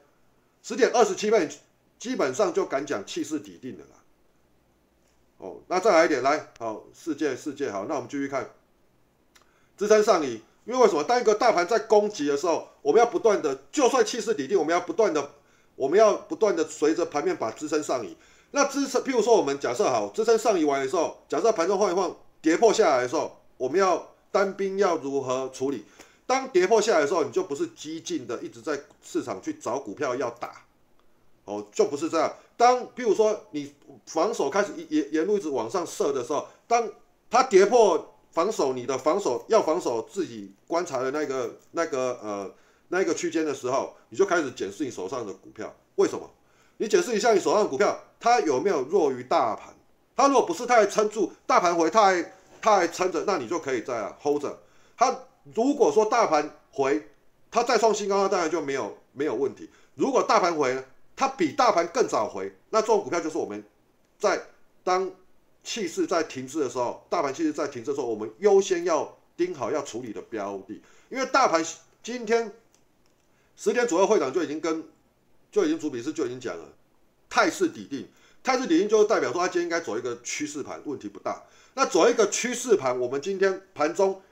[0.62, 1.50] 十点二十七分，
[1.98, 3.90] 基本上就敢讲气势底定的啦。
[5.36, 8.48] 哦，那再来一点，来，好，世界世界好，那我们继续看，
[9.76, 10.40] 支撑上移。
[10.64, 11.04] 因为为什么？
[11.04, 15.32] 当一个大盘在攻击的时候，我们要不断的，就算气势底定，我们要不断的，
[15.76, 18.16] 我们要不断的随着盘面把支撑上移。
[18.52, 25.84] 那支撑，譬如说我们假设好，支撑上移完的时候，假设盘中晃一晃，跌破下来的时候，我们要单兵要如何处理？
[26.26, 30.64] 当跌破下来的时候，你就不是激进的一直在市场去找股票要打，
[31.44, 32.34] 哦，就不是这样。
[32.56, 33.74] 当譬如说你
[34.06, 36.88] 防守开始沿沿路一直往上射的时候，当
[37.28, 42.50] 它跌破防守，你的防守要防守自己观察的那个那个呃
[42.88, 45.74] 那个区间的时候，你就开始检视你手上的股票。
[45.96, 46.30] 为什么？
[46.78, 49.74] 你解释一下你手上的股票，它有没有弱于大盘？
[50.16, 52.32] 它如果不是太撑住，大盘回太
[52.62, 54.62] 太撑着，那你就可以在 hold 着
[54.96, 55.14] 它。
[55.52, 57.11] 如果说大盘回，
[57.50, 59.68] 它再创新高，那当然就没有没有问题。
[59.94, 60.83] 如果大盘回，
[61.14, 63.62] 它比大盘更早回，那这种股票就是我们
[64.18, 64.40] 在
[64.83, 65.11] 当
[65.62, 70.83] 气势在停滞的时候，大盘气势在停滞的时候，我们优先要盯好要处理的标的。
[71.11, 71.64] 因为大盘
[72.02, 72.50] 今天
[73.54, 74.83] 十点左右，会长就已经跟
[75.52, 76.64] 就已经主笔师就已经讲了，
[77.28, 78.09] 态势底定，
[78.42, 81.44] 态势底定就代表说它今天应该走一个趋势盘，问题不大。
[81.74, 84.22] 那走一个趋势盘，我们今天盘中。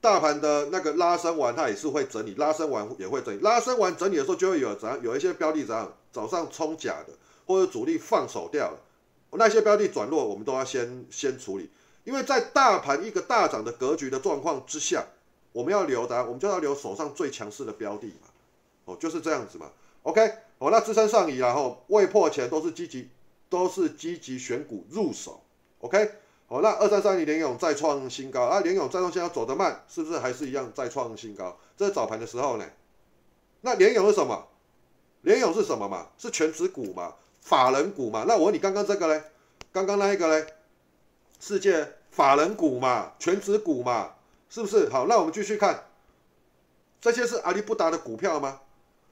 [0.00, 7.12] 大盘的那个拉升完，它也是会整理，拉升完也会整理，拉升完整理的时候就会有怎样，有一些标的怎样，早上冲假的，
[7.46, 8.78] 或者主力放手掉了，
[9.32, 11.70] 那些标的转弱，我们都要先先处理，
[12.04, 15.04] 因为在大盘一个大涨的格局的状况之下，
[15.52, 18.28] 我们要留的，我们就要留手上最强势的标的嘛，
[18.84, 19.70] 哦，就是这样子嘛
[20.02, 20.20] ，OK，
[20.58, 23.08] 哦，那支撑上移然后未破前都是积极，
[23.48, 25.42] 都是积极选股入手
[25.80, 26.12] ，OK。
[26.48, 28.60] 好，那二三三零联勇再创新高啊！
[28.60, 31.58] 联勇再创新高走得慢，是不是还是一样再创新高？
[31.76, 32.64] 这是早盘的时候呢。
[33.62, 34.46] 那联勇是什么？
[35.22, 36.06] 联勇是什么嘛？
[36.16, 37.14] 是全指股嘛？
[37.40, 38.24] 法人股嘛？
[38.28, 39.24] 那我问你，刚刚这个嘞？
[39.72, 40.46] 刚刚那一个嘞？
[41.40, 43.14] 世界法人股嘛？
[43.18, 44.14] 全指股嘛？
[44.48, 44.88] 是不是？
[44.88, 45.86] 好，那我们继续看，
[47.00, 48.60] 这些是阿里不达的股票吗？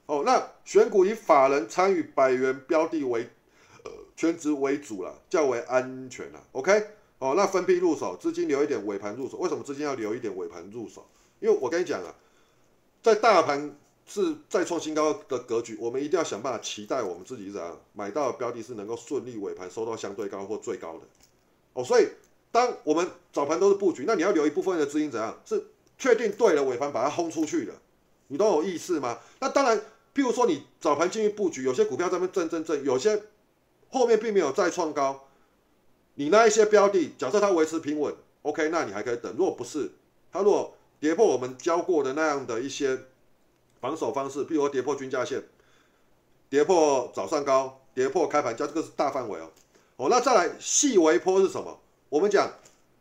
[0.05, 3.29] 哦，那选股以法人参与百元标的为
[3.83, 6.41] 呃全职为主了，较为安全了。
[6.53, 6.91] OK。
[7.19, 9.37] 哦，那分批入手，资金留一点尾盘入手。
[9.37, 11.07] 为什么资金要留一点尾盘入手？
[11.39, 12.13] 因为我跟你讲啊，
[13.01, 21.01] 在大盘是再创新高的格局，我们一定要想办法期待我们自己怎样买到的标的，是能够顺利尾盘收到相对高或最高的。
[21.73, 22.07] 哦，所以
[22.51, 25.39] 当我们早盘都是布局，那你要留一部分的资金怎样？
[25.45, 27.73] 是确定对了尾盘把它轰出去的，
[28.27, 29.19] 你都有意识吗？
[29.39, 29.77] 那当然，
[30.13, 33.23] 譬如说你早盘进去布局，有些股票在那震震震，有些
[33.89, 35.27] 后面并没有再创高。
[36.15, 39.33] 你那一些标的，假设它维持平稳，OK，那你还可以等。
[39.37, 39.91] 如果不是，
[40.31, 42.99] 它如果跌破我们教过的那样的一些
[43.79, 45.43] 防守方式，譬如说跌破均价线，
[46.49, 49.51] 跌破早上高，跌破开盘价，这个是大范围哦。
[49.97, 51.79] 哦，那再来细微波是什么？
[52.09, 52.49] 我们讲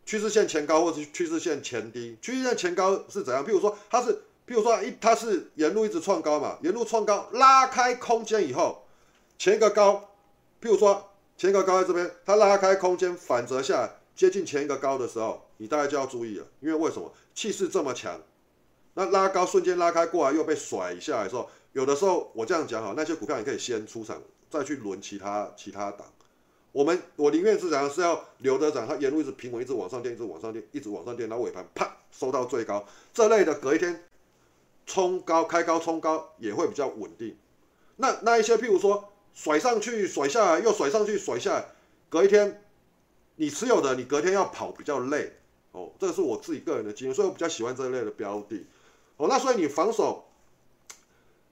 [0.05, 2.17] 趋势线前高或者是趋势线前低。
[2.21, 3.45] 趋势线前高是怎样？
[3.45, 4.13] 譬如说它是，
[4.47, 8.85] 譬如说一它是沿路一直创高嘛，沿路创高拉开空间以后，
[9.39, 10.11] 前一个高，
[10.61, 18.21] 譬如说前一个高在这边，它拉开空间反折下来接近前一个高的时候，你大概就要注意了，因为为什么气势这么强？
[18.95, 26.07] 那拉高瞬间拉开过来又被甩下来的时候，有的时候我这样讲哈，那些股票你可以先出场，再去轮其他其他档。
[26.71, 34.05] 我们我宁愿是讲是要留着涨，它沿路一直平稳，一直往上垫，一直往上垫，一直往上垫，然后尾盘啪收到最高，这类的隔一天
[34.87, 37.37] 冲高开高冲高也会比较稳定。
[37.97, 41.67] 那那一些譬如说甩上去甩下来又甩上去甩下来，
[42.09, 42.63] 隔一天
[43.37, 45.33] 你持有的你隔天要跑比较累
[45.73, 48.65] 哦，这个是我自己个人的经验，所以我比较喜欢这一类的标的。
[49.17, 50.25] 哦，那所以你防守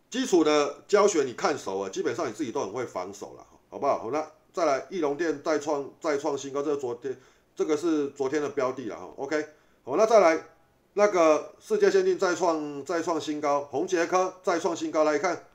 [0.08, 3.98] 基础的教学你看熟了，基本上你自己都很会防守了，好不好？
[3.98, 7.20] 好，那再来翼龙店再创再创新高，这是昨天
[7.56, 9.10] 这个是昨天的标的了哈。
[9.16, 9.44] OK，
[9.84, 10.46] 好，那再来
[10.94, 15.46] 那个世界先进再创再创新高，红杰科再创新高，来看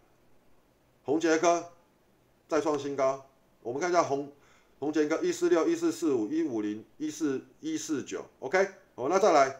[1.03, 1.63] 红杰科
[2.47, 3.25] 再创新高，
[3.61, 4.31] 我们看一下红
[4.79, 9.57] 红杰哥一四六一四四五一五零一四一四九，OK，好，那再来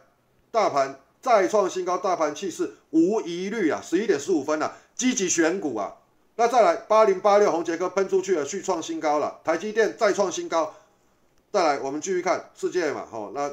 [0.51, 0.99] 大盘。
[1.19, 3.81] 再创新高，大盘气势无疑虑啊！
[3.83, 5.95] 十一点十五分了，积极选股啊！
[6.35, 9.41] 那再来八零八六红杰哥喷出去了，续创新高了。
[9.43, 10.75] 台积电再创新高，
[11.51, 13.51] 再来我们继续看世界嘛，吼，那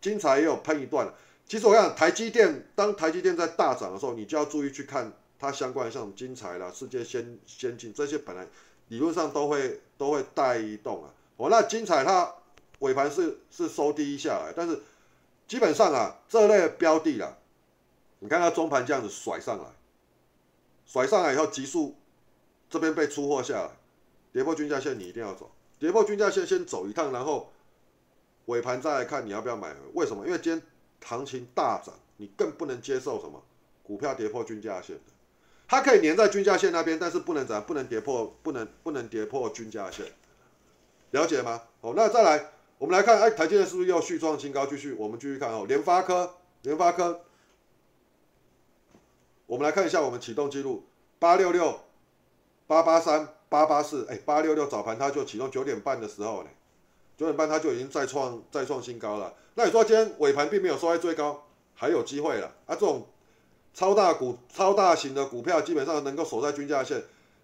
[0.00, 1.14] 精彩也有喷一段了。
[1.46, 8.46] 其实我讲台积电，当台积电在大涨的时候，你就要注意去看它相关像精彩啦、世界先先进这些，本来
[8.88, 11.10] 理论上都会都会带动啊。
[11.36, 12.34] 哦，那精彩它
[12.80, 14.80] 尾盘是是收低下来，但是。
[15.48, 17.38] 基本上啊，这类标的啦，
[18.18, 19.64] 你看它中盘这样子甩上来，
[20.84, 21.96] 甩上来以后急速
[22.68, 23.70] 这边被出货下来，
[24.30, 27.50] 跌破均价线你一定要走，跌破均价线先走一趟，然后
[28.44, 29.74] 尾盘再看你要不要买。
[29.94, 30.26] 为什么？
[30.26, 30.62] 因为今天
[31.02, 33.42] 行情大涨，你更不能接受什么
[33.82, 35.02] 股票跌破均价线的，
[35.68, 40.06] 它可以粘在均价线那边，但是不能怎样，不能跌破，不能不能跌破均价线，
[41.10, 41.62] 了解吗？
[41.80, 42.52] 好，那再来。
[42.78, 44.64] 我们来看，哎，台积电是不是又续创新高？
[44.64, 45.64] 继续，我们继续看哦。
[45.66, 47.22] 联发科，联发科，
[49.46, 50.84] 我们来看一下我们启动记录，
[51.18, 51.80] 八六六、
[52.68, 56.50] 八八三、八八四，哎，八六六早盘它就启动九点半的时候呢，
[57.16, 59.34] 九点半它就已经再创再创新高了。
[59.54, 62.76] 那你说今天尾盘并没有收在最高，还有机会了啊？
[62.76, 63.04] 这种
[63.74, 67.02] 超大股、超大型的股票，基本上能够守在均价线，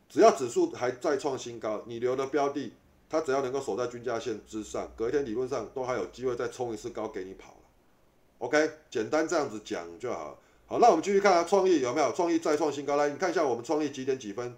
[0.08, 2.72] 只要指数还再创新高，你留的标的。
[3.06, 7.58] 它只要能够守在均价线之上，隔一天理论上都还有机会再冲一次高给你跑了。
[8.38, 10.36] OK，简单这样子讲就好。
[10.66, 12.10] 好，那我们继续看啊，创意有没有？
[12.12, 14.56] 创意再创新高，来你看一下我们创意几点几分？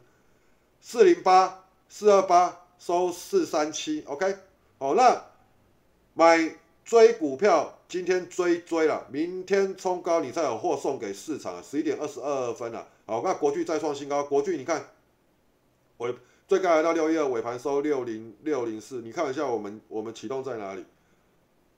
[0.80, 4.02] 四零八四二八收四三七。
[4.06, 4.36] OK，
[4.78, 5.22] 好，那
[6.14, 11.62] 买追股票，今天追追了，明天冲高你再有货送给市场。
[11.62, 12.88] 十一点二十二分了。
[13.04, 14.90] 好，那国巨再创新高，国巨你看
[15.98, 16.14] 我。
[16.48, 19.02] 最高来到六一二，尾盘收六零六零四。
[19.02, 20.84] 你看一下我们我们启动在哪里？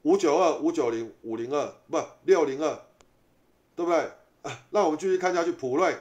[0.03, 2.79] 五九二五九零五零二不六零二，
[3.75, 4.11] 对不对？
[4.69, 5.97] 那我们继续看下去，普瑞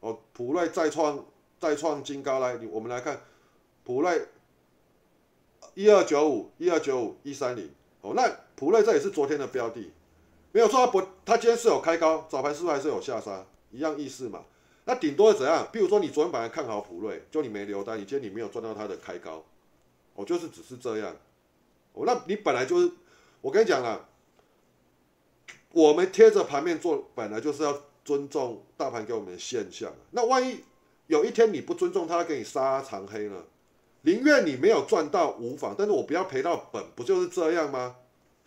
[0.00, 1.24] 哦，普瑞再创
[1.58, 3.22] 再创新高来，我们来看
[3.84, 4.28] 普瑞
[5.72, 7.70] 一二九五一二九五一三零
[8.02, 9.90] 哦，那普瑞这也是昨天的标的，
[10.52, 13.42] 没有错，它不它今天是有开高，早盘是不是还是有下杀？
[13.70, 14.44] 一样意思嘛。
[14.84, 15.66] 那顶多怎样？
[15.72, 19.42] 比如说你昨天本来看好普瑞，就你没留单，你今天你没有赚到它的开高，
[20.14, 21.16] 我就是只是这样。
[21.94, 22.92] 哦，那你本来就是，
[23.40, 24.06] 我跟你讲了，
[25.72, 29.90] 我们贴着盘面做，本来就是要尊重大盘给我们的现象。
[30.10, 30.62] 那万一
[31.06, 33.42] 有一天你不尊重它，给你杀长黑呢？
[34.02, 37.96] 宁愿你没有赚到无妨，但是我不要赔到本，不就是这样吗？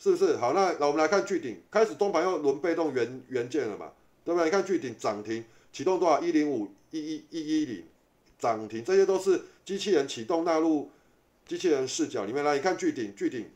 [0.04, 0.36] 是不是？
[0.36, 3.94] 好，那那我们来看巨顶，开始中盘又轮被动元元件了嘛？
[4.26, 4.44] 对不对？
[4.48, 5.46] 你看巨顶涨停。
[5.72, 6.20] 启动多少？
[6.20, 7.86] 一零五一一一一零
[8.38, 10.92] 涨停，这些都是机器人启动纳入
[11.48, 12.58] 机器人视角里面来。
[12.58, 13.50] 你看巨顶，巨顶，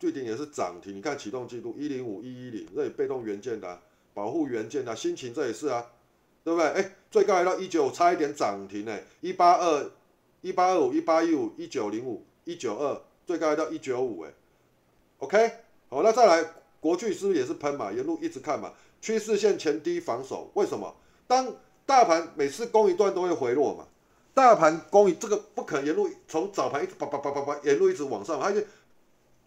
[0.00, 0.96] 巨顶也是涨停。
[0.96, 3.78] 你看启动记录一零五一一零，这里被动元件的，
[4.14, 5.86] 保护元件的，心情这也是啊，
[6.42, 6.70] 对不对？
[6.70, 9.90] 哎，最高来到一九，差一点涨停哎，一八二
[10.40, 14.32] 一八二五一八一五一九零五一九二，最高来到一九五哎
[15.18, 15.52] ，OK，
[15.88, 16.50] 好，那再来
[16.80, 17.90] 国巨是不是也是喷嘛？
[17.92, 18.72] 沿路一直看嘛。
[19.00, 20.96] 趋势线前低防守，为什么？
[21.26, 23.86] 当大盘每次攻一段都会回落嘛？
[24.34, 28.60] 大盘攻一这个不可能沿路从早盘一直叭叭叭叭叭沿路一直往上，它就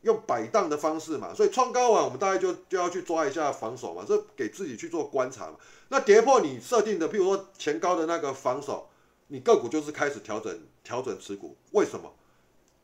[0.02, 1.34] 用摆荡的方式嘛。
[1.34, 5.56] 所以创高啊，我们大概就就要去抓一下防守嘛，这给自己去做观察嘛。
[5.90, 8.88] 那跌破你设定的，譬如说前高的那个防守，
[9.28, 11.58] 你个股就是开始调整调整持股。
[11.72, 12.14] 为什么？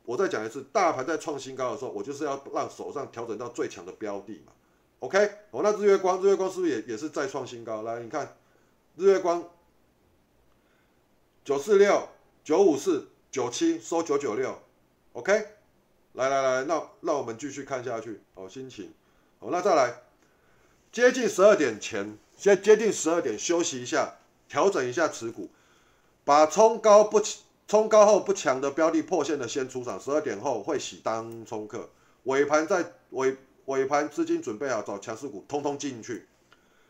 [0.06, 4.52] 我再讲一次，大盘在创新高的时候，我就是要让手上调整到最强的标的嘛。
[5.00, 5.18] OK，
[5.52, 7.82] 哦，那日月光，日月光是不是也也是再创新高？
[7.82, 8.38] 来，你看
[8.96, 9.44] 日月光
[11.44, 12.08] 九四六
[12.44, 14.58] 九五四九七收九九六
[15.14, 15.34] ，OK，
[16.14, 18.22] 来来来，那让我们继续看下去。
[18.36, 18.94] 哦，心情，
[19.40, 20.02] 好，那再来
[20.92, 24.16] 接近十二点前，先接近十二点休息一下，
[24.48, 25.50] 调整一下持股，
[26.24, 31.90] 把冲高不起冲高后不强的标的破线的先出场，十二点后会洗当冲客，
[32.24, 33.38] 尾盘在尾。
[33.66, 36.28] 尾盘资金准备好找强势股，通通进去。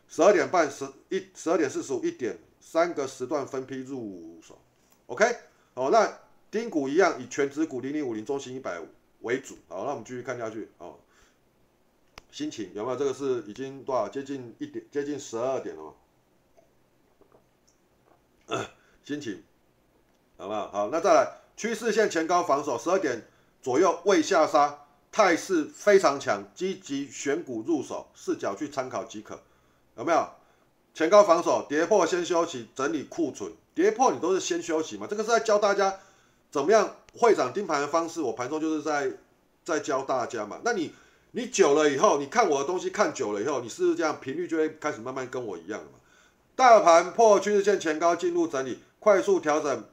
[0.10, 4.60] 十二点半十一十二点四十五一点三个时段分批入手。
[5.06, 5.26] OK，
[5.74, 6.20] 好，那
[6.52, 8.82] 丁股一样以全指股零零五零中型一百
[9.22, 9.56] 为主。
[9.70, 10.68] 好，那我们继续看下去。
[10.78, 11.00] 好，
[12.30, 12.98] 心情有没有？
[12.98, 14.10] 这个是已经多少？
[14.10, 15.96] 接近一点，接近十二点了。
[19.06, 19.42] 心情
[20.38, 20.70] 好不好？
[20.72, 23.28] 好，那再来趋势线前高防守，十二点
[23.62, 24.80] 左右未下杀。
[25.12, 29.40] 态势非常强，积极选股入手，视角去参考即可，
[29.96, 30.28] 有没有？
[30.94, 33.50] 前高防守，跌破先休息，整理库存。
[33.74, 35.08] 跌破你都是先休息嘛？
[35.10, 36.00] 这个是在教大家
[36.52, 38.20] 怎么样会长盯盘的方式。
[38.20, 39.10] 我盘中就是在
[39.64, 40.60] 在教大家嘛。
[40.66, 40.94] 那你
[41.32, 46.00] 你久了以后，你看我的东西看久了以后，你是不是这样频率就会开始慢慢跟我一样了嘛？
[46.58, 49.84] 大盘破趋势线前高进入整理，快速调整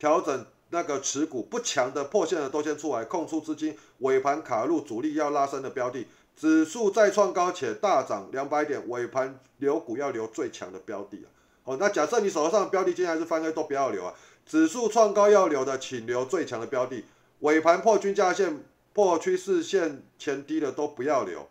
[0.00, 0.44] 调整。
[0.72, 11.26] 那个持股不强的破线的都先出来，空出资金，尾盘卡入主力要拉升的标的，指数再创高且大涨两百点，尾盘留股要留最强的标的啊。
[11.64, 14.14] 哦，那假设你手头上的标的今天还是翻黑，都不要留啊。
[14.46, 17.04] 指数创高要留的，请留最强的标的。
[17.40, 21.48] 尾盘破均价线、破趋势线前低的都不要留。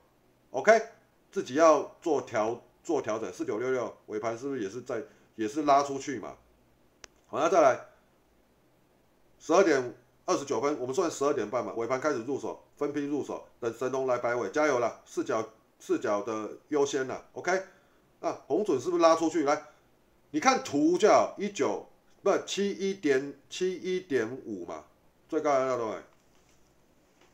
[0.52, 0.82] OK，
[1.30, 3.30] 自己要做调做调整。
[3.34, 5.04] 四九六六尾盘是不是也是在
[5.36, 6.36] 也是拉出去嘛？
[7.28, 7.89] 好，那再来。
[9.40, 15.44] 十二点二十九分，我们算十二点半嘛，尾盘开始入手，分批入手，等神龙来摆尾，加油了，四角
[15.80, 17.64] 四角的优先了，OK，
[18.20, 19.44] 啊，红准是不是拉出去？
[19.44, 19.64] 来，
[20.32, 21.88] 你看图叫一九
[22.22, 24.84] 不七一点七一点五嘛，
[25.28, 25.98] 最高来到多少？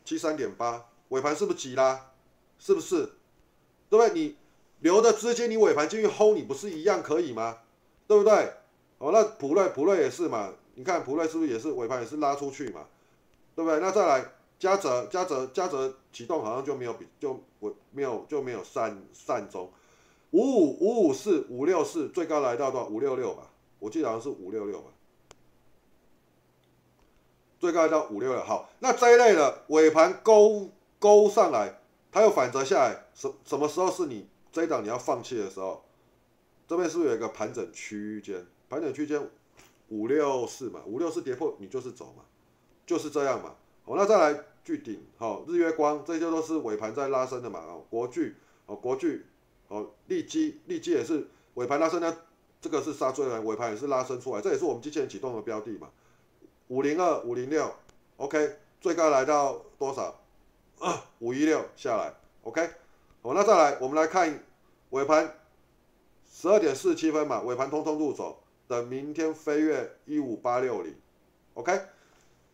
[0.04, 2.12] 七三点八，尾盘是不是急拉？
[2.58, 3.10] 是不是？
[3.90, 4.10] 对不对？
[4.14, 4.36] 你
[4.80, 7.58] 留的资金，你尾盘进去 hold，你不是一样可以吗？
[8.06, 8.52] 对不对？
[8.98, 10.54] 哦，那普瑞普瑞也是嘛。
[10.78, 12.86] 你看普瑞是不是也是尾盘也是拉出去嘛，
[13.54, 13.80] 对不对？
[13.80, 14.24] 那再来
[14.58, 19.70] 嘉泽嘉泽嘉泽启动好像就没有比就我没有就没有散散中，
[20.32, 24.90] 五五五五四五六四最高来到多少五六六吧，我记得好像是五六六吧，
[27.58, 28.42] 最高来到五六六。
[28.44, 31.80] 好，那这一类的尾盘勾勾上来，
[32.12, 35.82] 它又反折下来，什什么时候是你这一档你要放弃的时候？
[36.68, 38.46] 这边是不是有一个盘整区间？
[38.68, 39.26] 盘整区间。
[39.88, 42.24] 五六四嘛，五六四跌破你就是走嘛，
[42.86, 43.54] 就是这样嘛。
[43.84, 47.60] 好，那再来巨顶，好，日月光这些都是尾盘在拉升的嘛。
[47.60, 48.34] 哦，国巨，
[48.66, 49.24] 哦，国巨，
[49.68, 52.16] 哦，利基，利基也是尾盘拉升呢，
[52.60, 55.88] 这个是杀出来，尾盘也是拉升出来，这也是我们机器人启动的标的嘛。
[56.68, 57.72] 五零二，五零六
[58.16, 60.20] ，OK，最高来到多少？
[61.20, 62.68] 五一六下来，OK。
[63.22, 64.44] 好，那再来我们来看
[64.90, 65.38] 尾盘
[66.28, 68.40] 十二点四十七分嘛，尾盘通通入手。
[68.68, 70.94] 等明天飞跃一五八六零
[71.54, 71.80] ，OK，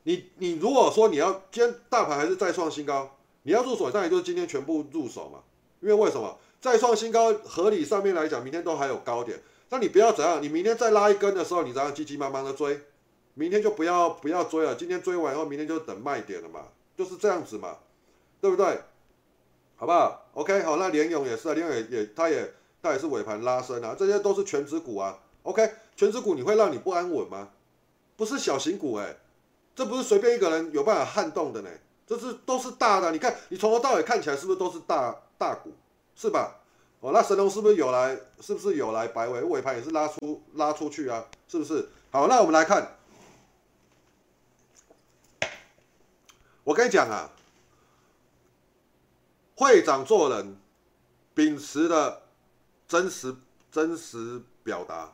[0.02, 5.40] 你你如果说你要今天大盘还是再创新高，你要入手，那也就是今天全部入手嘛。
[5.80, 12.80] 因为为什么再创新高，合理上面来讲，明天都还有高点，那你不要怎样，你明天再拉一根的时候，你这样急急忙忙的追，
[13.34, 17.78] 明天就不要不要追了，今天追完以后，明天就等卖点了嘛，就是这样子嘛，
[18.40, 18.80] 对不对？
[19.74, 25.74] 好不好？OK，好，那联勇也是啊，联勇也也它也它也是尾盘拉升啊，这些都是全指股啊，OK。
[25.94, 27.50] 全职股你会让你不安稳吗？
[28.16, 29.16] 不是小型股哎，
[29.74, 31.70] 这不是随便一个人有办法撼动的呢，
[32.06, 33.10] 这是都是大的。
[33.12, 35.72] 你看，你从头到尾看起来是不是都是大大股，
[36.14, 36.56] 是吧？
[37.00, 38.16] 哦，那神龙是不是有来？
[38.40, 39.42] 是不是有来摆尾？
[39.42, 41.88] 尾盘也是拉出拉出去啊，是不是？
[42.10, 42.96] 好，那我们来看，
[46.64, 47.30] 我跟你讲啊，
[49.56, 50.56] 会长做人
[51.34, 52.22] 秉持的
[52.86, 53.34] 真实
[53.70, 55.12] 真实表达。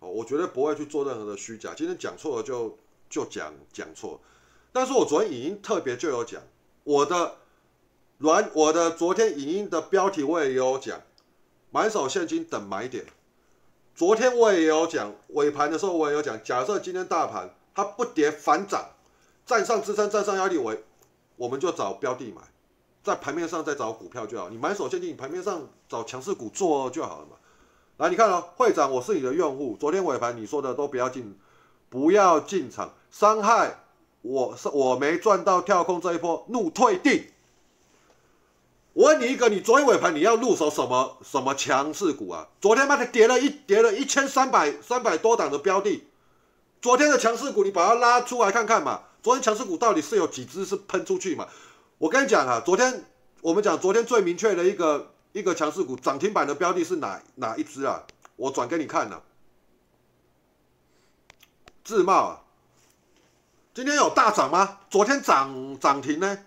[0.00, 1.74] 哦，我绝对不会去做任何的虚假。
[1.76, 2.76] 今天讲错了就
[3.10, 4.20] 就讲讲错，
[4.72, 6.40] 但是我昨天影音特别就有讲
[6.84, 7.36] 我的
[8.18, 11.00] 软，我的昨天影音的标题我也有讲，
[11.70, 13.06] 满手现金等买点。
[13.94, 18.90] 昨天我也有讲尾盘的时候我也有讲，假设今天大盘它不跌反涨，
[19.44, 20.76] 站上支撑站上压力，我
[21.36, 22.42] 我们就找标的买，
[23.02, 24.48] 在盘面上再找股票就好。
[24.48, 27.32] 你满手现金，你盘面上找强势股做就好了嘛。
[27.98, 29.76] 来，你看哦，会长，我是你的用户。
[29.80, 31.36] 昨天尾盘你说的都不要进，
[31.88, 33.80] 不要进场，伤害
[34.22, 37.24] 我是我没赚到跳空这一波，怒退定。
[38.92, 42.46] 我问你一个，你昨天尾盘你要入手什么什么强势股啊？
[42.60, 46.04] 昨天妈的跌了一跌了一千三百三百多档的标的，
[46.80, 49.02] 昨天的强势股你把它拉出来看看嘛。
[49.24, 51.48] 昨天强势股到底是有几只是喷出去嘛？
[51.98, 53.02] 我跟你讲啊，昨天
[53.40, 58.04] 我们讲昨天最明确的一个一个强势股涨停板的标的是哪哪一只啊？
[58.36, 59.22] 我转给你看了，
[61.84, 62.42] 自贸啊，
[63.74, 64.80] 今天有大涨吗？
[64.88, 66.44] 昨天涨涨停呢？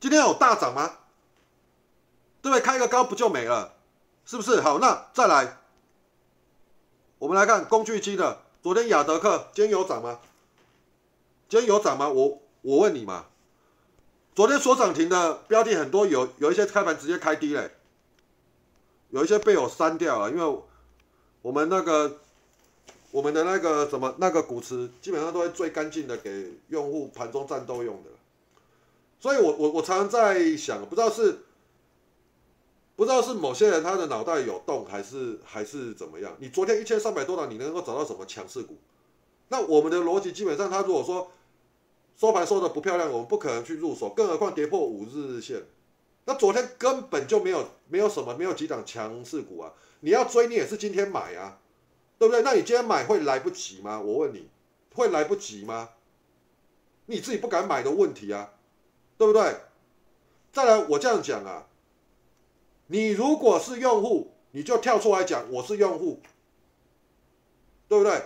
[0.00, 0.98] 今天有大涨吗？
[2.40, 2.60] 对不对？
[2.60, 3.74] 开个高不就没了？
[4.24, 4.60] 是不是？
[4.60, 5.58] 好，那再来，
[7.18, 8.42] 我们来看工具机的。
[8.62, 10.18] 昨天亚德克今天有涨吗？
[11.48, 12.08] 今天有涨吗？
[12.08, 13.26] 我我问你嘛。
[14.34, 17.70] 昨天所涨停的标的很多，有有一些开盘直接开低嘞，
[19.10, 20.62] 有一些被我删掉了，因为
[21.42, 22.18] 我们那个
[23.10, 28.10] 我们的那个什么那个股池基本上都会最干净的给用户盘中战斗用的。
[29.20, 31.40] 所以，我我我常常在想，不知道是
[32.96, 36.34] 不知道是某些人他的脑袋有洞，还是还是怎么样？
[36.38, 38.78] 你昨天一千三百多档，你能够找到什么强势股？
[39.48, 41.30] 那我们的逻辑基本上，他如果说
[42.22, 45.60] 收盘收的不漂亮，我们不可能去入手，更何况跌破五日线。
[46.24, 49.72] 那昨天根本就没有没有什么，没有几档强势股啊！
[49.98, 51.58] 你要追，你也是今天买啊，
[52.20, 52.42] 对不对？
[52.42, 54.00] 那你今天买会来不及吗？
[54.00, 54.48] 我问你，
[54.94, 55.88] 会来不及吗？
[57.06, 58.52] 你自己不敢买的问题啊！
[59.18, 59.56] 对不对？
[60.52, 61.66] 再来，我这样讲啊，
[62.86, 66.20] 你如果是用户，你就跳出来讲我是用户，
[67.88, 68.22] 对不对？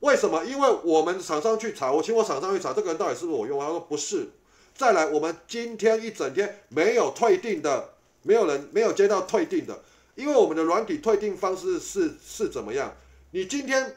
[0.00, 0.44] 为什么？
[0.44, 3.58] 因为我们厂商去查，我请我厂商去查，这个人到底是不是我用？
[3.58, 4.28] 他说不是。
[4.74, 9.82] 再来，我们今天一整天没有退订的，没有人没有接到退订的，
[10.14, 12.94] 因为我们的软体退订方式是是怎么样？
[13.32, 13.96] 你今天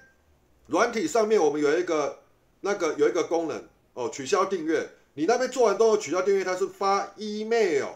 [0.68, 2.20] 软体上面我们有一个
[2.62, 4.89] 那个有一个功能哦，取消订阅。
[5.14, 7.89] 你那边做完都要取消订阅，它是发 email，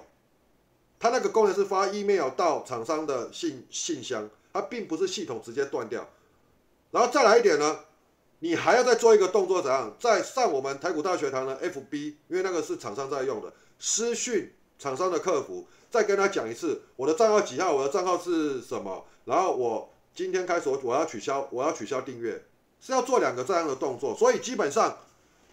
[1.00, 6.08] 它那个功能是发 email 到厂商的信信箱，它并不是系统直接断掉。
[6.92, 7.80] 然后再来一点呢，
[8.46, 9.92] 你还要再做一个动作，怎样？
[10.00, 22.40] 再上我们台股大学堂的 FB，因为那个是厂商在用的，私讯厂商的客服，再跟他讲一次我的账号几号，我的账号是什么，然后我今天开始我要取消，我要取消订阅，
[22.80, 24.16] 是要做两个这样的动作。
[24.16, 25.00] 所以基本上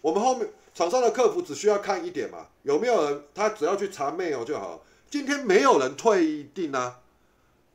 [0.01, 0.47] 我们后面。
[0.75, 3.23] 厂商的客服只需要看一点嘛，有没有人？
[3.35, 4.83] 他只要去查 mail 就好。
[5.07, 6.99] 今天没有人退订啊，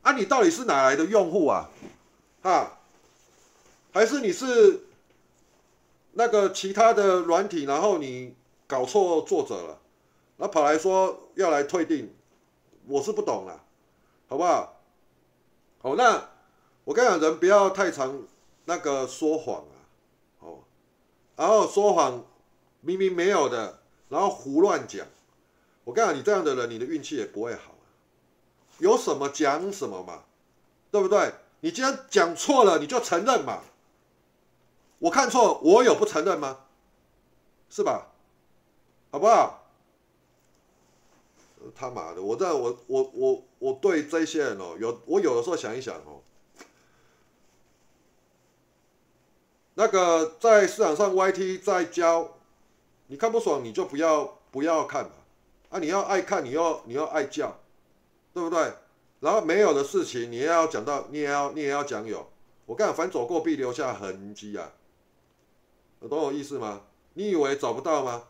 [0.01, 1.69] 啊，你到底是哪来的用户啊？
[2.43, 2.77] 哈，
[3.93, 4.81] 还是你是
[6.19, 8.35] 那个其他的软体，然后你
[8.67, 9.79] 搞错作者了，
[10.35, 12.13] 那跑来说要来退订，
[12.87, 13.63] 我是不懂了，
[14.27, 14.81] 好不好？
[15.81, 16.29] 好，那
[16.83, 18.23] 我跟你讲，人不要太常
[18.65, 19.79] 那个说谎啊，
[20.41, 20.59] 哦，
[21.37, 22.25] 然后说谎。
[22.81, 25.05] 明明没有的，然后胡乱讲。
[25.83, 27.75] 我跟你讲，你这样的人，你的运气也不会好。
[28.77, 30.23] 有什么讲什么嘛，
[30.89, 31.33] 对不对？
[31.59, 33.63] 你既然讲错了，你就承认嘛。
[34.99, 36.59] 我看错，我有不承认吗？
[37.69, 38.07] 是吧？
[39.11, 39.65] 好不好？
[41.75, 46.21] 他妈的，我在我我我我对这些人哦，有我有的时候想一想哦。
[49.75, 52.35] 那个在市场上 YT 在教。
[53.11, 55.11] 你看不爽你就不要不要看嘛，
[55.69, 57.57] 啊你要爱看你要你要爱叫，
[58.33, 58.71] 对不对？
[59.19, 62.29] 然后没有的事情你也要讲到，你也要你也要讲有。
[62.67, 64.71] 我讲反走过必留下痕迹啊，
[66.07, 66.81] 懂我意思吗？
[67.13, 68.23] 你以为找不到吗？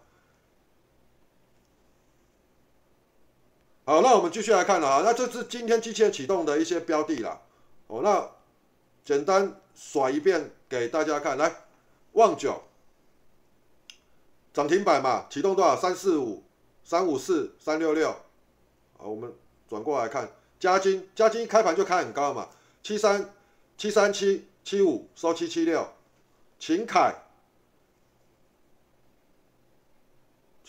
[3.86, 7.41] 好，那我们继续来看了啊，那这是今天机器启动的一些标的啦。
[7.88, 8.30] 哦，那
[9.03, 11.63] 简单甩一遍给大家看，来
[12.13, 12.63] 旺九。
[14.53, 15.76] 涨停板嘛，启动多少？
[15.76, 16.43] 三四五，
[16.84, 18.09] 三五四，三六六。
[18.97, 19.34] 好，我们
[19.67, 22.49] 转过来看，嘉金，嘉金开盘就开很高嘛，
[22.84, 23.34] 七三
[23.78, 25.88] 七三七七五收七七六。
[26.59, 27.15] 秦凯，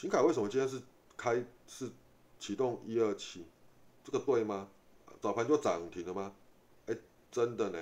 [0.01, 0.80] 秦凯为什么今天是
[1.14, 1.90] 开是
[2.38, 3.44] 启动一二七？
[4.03, 4.66] 这个对吗？
[5.20, 6.32] 早盘就涨停了吗？
[6.86, 6.96] 哎，
[7.30, 7.78] 真的呢。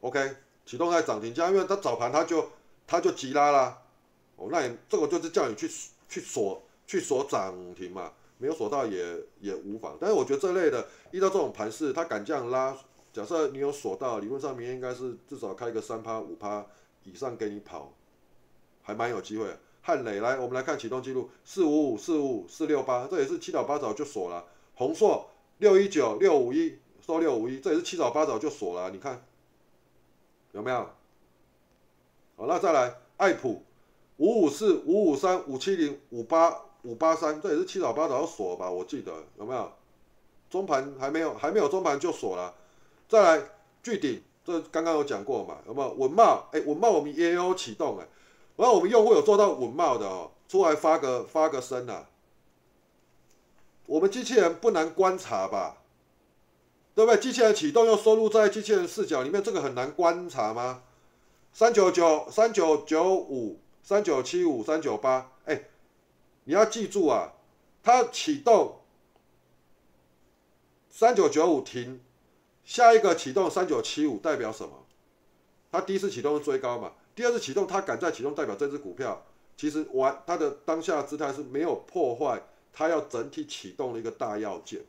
[0.00, 2.48] OK，启动在涨停价，因为它早盘它就
[2.86, 3.82] 它就急拉啦。
[4.36, 5.70] 哦，那你这个就是叫你去
[6.08, 9.98] 去锁去锁涨停嘛，没有锁到也也无妨。
[10.00, 12.74] 但是我觉得这类的遇到这种盘势，它敢这样拉，
[13.12, 16.64] 假设你有锁到，理论上明天应该是至少开个三趴五趴
[17.02, 17.92] 以上给你跑，
[18.80, 19.54] 还蛮有机会。
[19.90, 24.44] 汉磊来，我们来看启动记录，四五五四五五四六八，这也是七早八早就锁了。
[24.76, 25.28] 宏硕
[25.58, 29.24] 六一九六五一收六五一，这也是七早八早就锁了，你看
[30.52, 30.76] 有没有？
[32.36, 33.64] 好，那再来爱普。
[34.18, 38.70] 五五四、五五三、五七零、五八五八三，这也是七早八早要锁吧？
[38.70, 39.72] 我记得有没有？
[40.48, 42.54] 中盘还没有，还没有中盘就锁了。
[43.08, 43.44] 再来
[43.82, 45.58] 巨顶，这刚刚有讲过嘛？
[45.66, 46.48] 有没有文茂？
[46.52, 48.06] 哎，文茂我们也有启动哎，
[48.60, 52.04] 然后我们用户有做到稳帽的哦，出来发个发个声呐。
[53.86, 55.78] 我们机器人不难观察吧？
[56.94, 57.18] 对不对？
[57.18, 60.82] 机器人启动又收录在机器人视角里面，这个很难观察吗？
[61.54, 65.64] 三九九、三九九五、三九七五、三九八，哎，
[66.44, 67.32] 你要记住啊，
[67.82, 68.80] 它启动
[70.90, 72.02] 三九九五停，
[72.62, 74.84] 下一个启动三九七五代表什么？
[75.72, 76.92] 它第一次启动是追高嘛？
[77.20, 79.22] 第二次启动它敢再启动，代表这只股票
[79.54, 82.42] 其实完它的当下姿态是没有破坏，
[82.72, 84.80] 它要整体启动的一个大要件。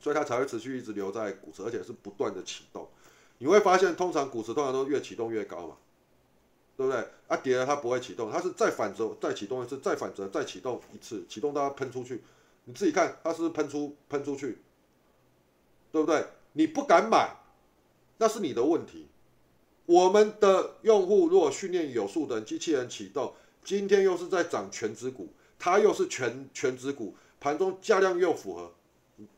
[0.00, 2.88] 所以它才会持续一直留在股池，而且是不断的启动。
[3.36, 5.76] 你会发现，通常股池通常都越启动越高嘛，
[6.74, 7.06] 对不对？
[7.28, 12.22] 啊，跌了它不会启动，它是再反折再启动一次，再反折再启动一次，启动到它喷出去。
[12.64, 14.56] 你自己看，它是不是喷出喷出去，
[15.92, 16.24] 对不对？
[16.54, 17.36] 你不敢买，
[18.16, 19.08] 那是你的问题。
[19.86, 23.32] 我们的用户如果训练有素的机器人启动，
[23.64, 25.28] 今天又是在涨全指股，
[25.58, 28.72] 它又是全全指股，盘中价量又符合。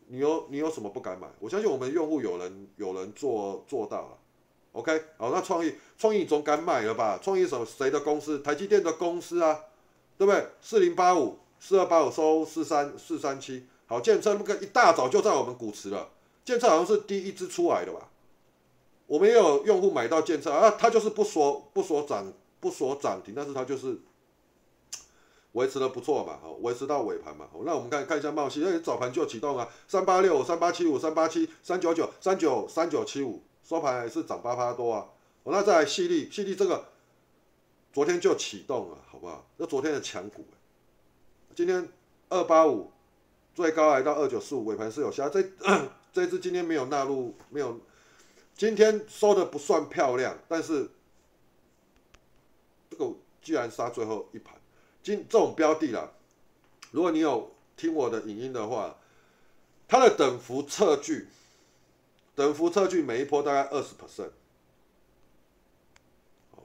[0.06, 1.26] 你有你有什么不敢买？
[1.40, 4.18] 我相信我们用户有人有人做做到了
[4.72, 7.18] ，OK，好，那创意创意总敢买了吧？
[7.22, 8.40] 创意什谁的公司？
[8.40, 9.58] 台积电的公司啊，
[10.18, 10.46] 对不对？
[10.60, 16.10] 四零八五四二八五收四三四三七，好，建策那个一大早就在我们股池了，
[16.44, 18.10] 建策好像是第一支出来的吧？
[19.14, 23.96] 我们也有用户买到建策啊，他就是不说不说涨不说涨停，但是他就是。
[25.54, 35.06] 维持的不错嘛，好，维持到尾盘嘛，好，那我们看看一下茂系，因为早盘就启动啊，三八六、三八七五、三八七、三九九、三九三九七五，收盘也是涨八八多啊，
[35.44, 36.88] 好，那再来细粒，细粒这个
[37.92, 39.46] 昨天就启动了，好不好？
[39.58, 40.44] 那昨天的强股，
[41.54, 41.88] 今天
[42.30, 42.90] 二八五
[43.54, 45.40] 最高来到二九四五，尾盘是有下，这
[46.12, 47.78] 这支今天没有纳入，没有，
[48.56, 50.88] 今天收的不算漂亮，但是
[52.88, 54.54] 这个居然杀最后一盘。
[55.02, 56.12] 今这种标的啦，
[56.92, 58.96] 如果你有听我的影音的话，
[59.88, 61.26] 它的等幅测距，
[62.34, 64.30] 等幅测距每一波大概二十 percent，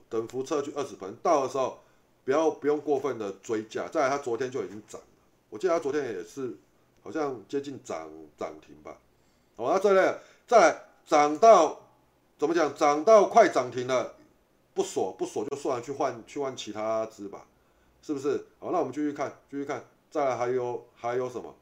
[0.08, 1.80] 等幅测距二十 percent，到的时候
[2.24, 3.88] 不要不用过分的追价。
[3.88, 5.08] 再来，它昨天就已经涨了，
[5.50, 6.56] 我记得它昨天也是
[7.02, 9.00] 好像接近涨涨停吧。
[9.58, 11.88] 好，那再来再来涨到
[12.38, 12.72] 怎么讲？
[12.76, 14.14] 涨到快涨停了，
[14.76, 17.48] 不锁不锁就算了，去换去换其他支吧。
[18.04, 18.46] 是不是？
[18.60, 21.56] 好，那我们继续看，继续看，再来还有还有什么？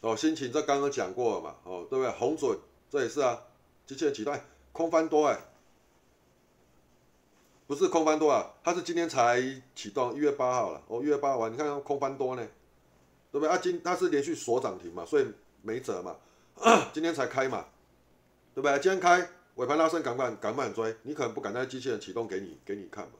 [0.00, 2.10] 哦，心情这刚刚讲过了嘛，哦，对不对？
[2.12, 2.58] 红准
[2.88, 3.42] 这也是啊，
[3.86, 4.34] 机器人启动，
[4.72, 5.38] 空翻多哎，
[7.68, 9.40] 不是空翻多啊，它是今天才
[9.76, 12.42] 启动，一月八号了，哦，一月八号，你看空翻多呢，
[13.30, 13.48] 对不对？
[13.48, 15.26] 啊，今它是连续锁涨停嘛，所以
[15.62, 16.16] 没辙嘛，
[16.92, 17.66] 今天才开嘛。
[18.54, 18.76] 对不对？
[18.80, 20.96] 今天开尾盘拉升，敢不敢敢不敢追？
[21.02, 23.12] 你可能不敢，那机器人启动给你给你看嘛。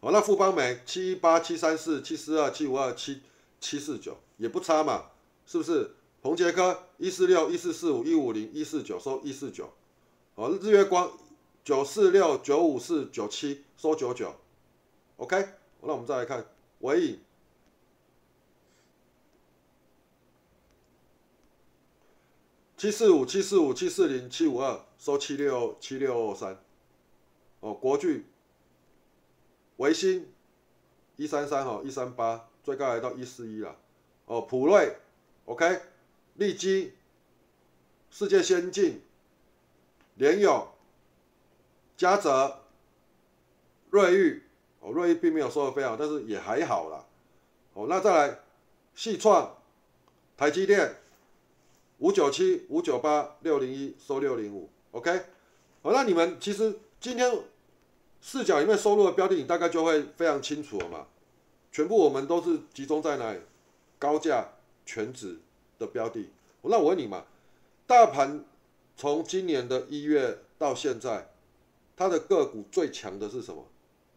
[0.00, 3.22] 好，那富邦美七八七三四七四二七五二七
[3.60, 5.04] 七四九也不差嘛，
[5.46, 5.92] 是不是？
[6.20, 9.70] 宏杰科一四六一四四五一五零一四九收一四九。
[10.34, 11.10] 好，日月光
[11.64, 14.34] 九四六九五四九七收九九。
[15.16, 15.48] OK，
[15.80, 16.46] 那我们再来看
[16.80, 17.20] 尾影。
[22.76, 26.62] 七四五七四五七四零七五二收七六七六三，
[27.60, 28.26] 哦，国巨、
[29.78, 30.30] 维新
[31.16, 33.78] 一三三哦一三八，最高来到一四一了，
[34.26, 34.98] 哦，普瑞
[35.46, 35.80] ，OK，
[36.34, 36.92] 利基、
[38.10, 39.00] 世界先进、
[40.16, 40.73] 联友、
[41.96, 42.60] 嘉泽、
[43.90, 44.42] 瑞昱，
[44.80, 47.04] 哦，瑞昱并没有收的非常好，但是也还好啦，
[47.74, 48.38] 哦，那再来，
[48.94, 49.56] 细创、
[50.36, 50.96] 台积电。
[51.98, 55.10] 五九七五九八六零一收六零五，OK，
[55.80, 57.32] 好，那你们其实今天
[58.20, 61.06] 视角里面收入的标的，你大概就会非常清楚了嘛。
[61.70, 63.38] 全部我们都是集中在哪里？
[63.96, 64.48] 高价
[64.84, 65.38] 全指
[65.78, 66.30] 的标的。
[66.62, 67.24] 那我问你嘛，
[67.86, 68.44] 大盘
[68.96, 71.30] 从今年的一月到现在，
[71.96, 73.66] 它的个股最强的是什么？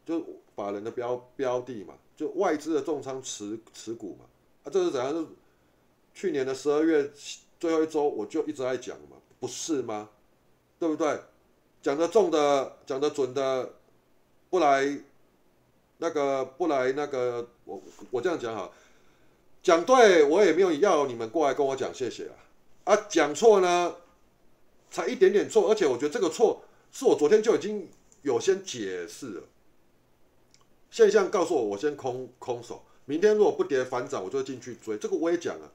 [0.05, 0.23] 就
[0.55, 4.25] 法人的标标的嘛，就外资的重仓持持股嘛。
[4.63, 5.13] 啊，这是怎样？
[5.13, 5.25] 是
[6.13, 7.11] 去年的十二月。
[7.59, 10.09] 最后一周我就一直在讲嘛，不是吗？
[10.77, 11.19] 对不对？
[11.81, 13.73] 讲的重的，讲的准的，
[14.51, 14.99] 不来
[15.97, 18.69] 那个不来那个，我我这样讲哈，
[19.63, 22.93] 讲对我也没有要你们过来跟我讲谢谢啊。
[22.93, 23.95] 啊，讲错呢，
[24.91, 26.61] 才一点点错，而且我觉得这个错
[26.91, 27.89] 是我昨天就已经
[28.21, 29.43] 有先解释了。
[30.89, 34.97] 现象告诉我，我先空空手，明天如果不跌反涨，我就进去追。
[34.97, 35.71] 这个我也讲了，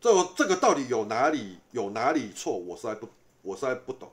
[0.00, 3.08] 这这个到底有哪里有哪里错，我实在不
[3.42, 4.10] 我实在不懂。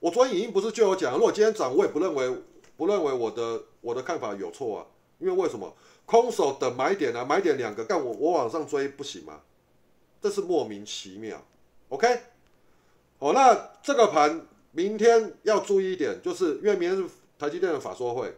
[0.00, 2.42] 我昨天已经不是就有讲，如果今天涨，我也不认为
[2.76, 4.86] 不认为我的我的看法有错啊，
[5.18, 5.76] 因为为什么
[6.06, 9.42] 空手等买点啊，买点两个，但我我往上追不行吗？
[10.20, 11.44] 这是莫名其妙。
[11.90, 12.22] OK，
[13.18, 17.04] 哦，那这个盘明天要注意一点，就是因为明天是
[17.38, 18.28] 台积电的法说会，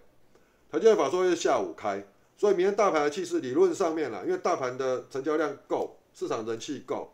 [0.71, 2.05] 台积电法说会下午开，
[2.37, 7.13] 所以明天大盘的气势理论上面了，因为大盘的成交量够，市场人气够，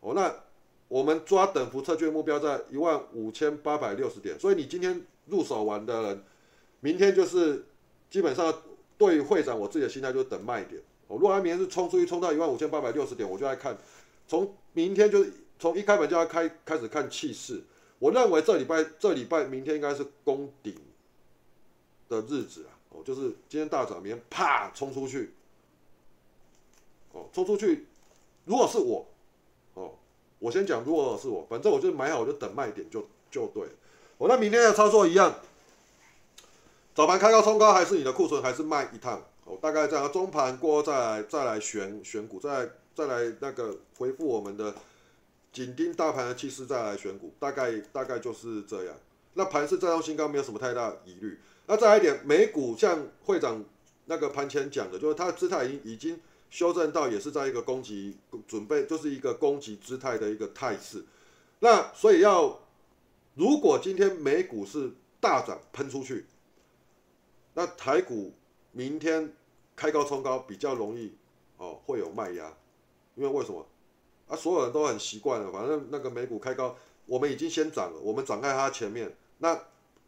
[0.00, 0.34] 哦，那。
[0.90, 6.24] 我们抓等幅测距目标在一万五千八百六十点，所以你今天入手完的人，
[6.80, 7.64] 明天就是
[8.10, 8.52] 基本上
[8.98, 10.82] 对于会长我自己的心态就是等卖点。
[11.06, 13.78] 哦如果他明天是冲出去冲到一万五千八百六十点，我就来看，
[14.26, 17.62] 从明天就是从一开门就要开开始看气势。
[18.00, 20.74] 我认为这礼拜这礼拜明天应该是攻顶
[22.08, 25.34] 的日子啊，哦，就是今天大涨，明天啪冲出去，
[27.12, 27.86] 哦，冲出去，
[28.46, 29.06] 如果是我。
[29.74, 29.92] 哦
[30.38, 33.62] 我先讲，如果是我，反正我就买好，我就等卖点就就对。
[34.16, 35.34] 我那明天的操作一样，
[36.94, 39.22] 早盘开高冲高，还是你的库存，还是卖一趟。
[39.44, 44.74] 我大概这样，中盘过后再来再来选选股，再再来那个回复我们的
[45.52, 48.96] 紧盯大盘的气势，再来选股，大概大概就是这样。
[49.34, 51.38] 那盘是再创新高，没有什么太大疑虑。
[51.66, 53.64] 那再来一点，美股像会长
[54.06, 56.20] 那个盘前讲的，就是它的姿态已经已经。
[56.50, 61.04] 修正到也是在一个攻击准备，就是一个攻击姿态的一个态势。
[61.60, 62.58] 那所以要，
[63.36, 64.90] 如果今天美股是
[65.20, 66.26] 大涨喷出去，
[67.54, 68.34] 那台股
[68.72, 69.32] 明天
[69.76, 71.12] 开高冲高比较容易
[71.56, 72.52] 哦，会有卖压。
[73.14, 73.64] 因为为什么？
[74.30, 79.14] 啊，所有人都很习惯了，反正那个美股开高，我们已经先涨了，我们涨在它前面。
[79.38, 79.54] 那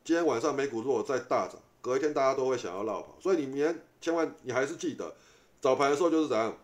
[0.05, 3.17] 今天晚上美股如果再大涨，隔一天大家都会想要绕跑。
[3.21, 5.13] 所以你明天千万你还是记得。
[5.61, 6.57] 早盘的时候就是怎样，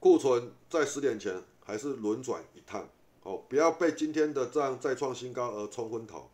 [0.00, 2.88] 库存在十点前还是轮转一趟，
[3.22, 6.30] 哦，不要被今天的这样再创新高而冲昏头，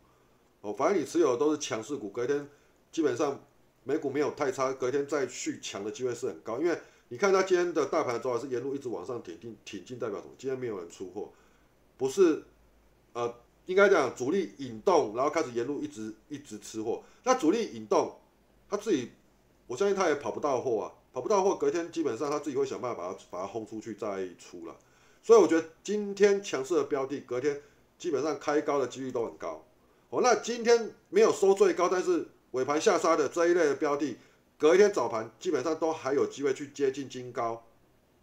[0.61, 2.47] 哦，反正你持有的都是强势股，隔天
[2.91, 3.43] 基本上
[3.83, 6.79] 美股没有太差，隔天再续强的机会是很高，因为
[7.15, 10.33] 你看它今天的大盘走势是沿路一直往上挺进挺进，代表什么？
[10.37, 11.31] 今天没有人出货，
[11.95, 12.43] 不是，
[13.13, 13.33] 呃，
[13.67, 18.19] 应该讲主力引动，然后开始沿路一直一直吃货，那主力引动，
[18.69, 19.11] 他自己，
[19.65, 20.91] 我相信他也跑不到货啊。
[21.13, 24.75] 跑不到货，隔天基本上他自己会想办法把它把它轰出去再出了，
[25.23, 27.61] 所以我觉得今天强势的标的，隔天
[27.97, 29.63] 基本上开高的几率都很高。
[30.09, 34.17] 哦，那今天没有收最高，但是尾盘下杀的这一类的标的，
[34.57, 37.63] 隔一天早盘基本上都还有机会去接近金高，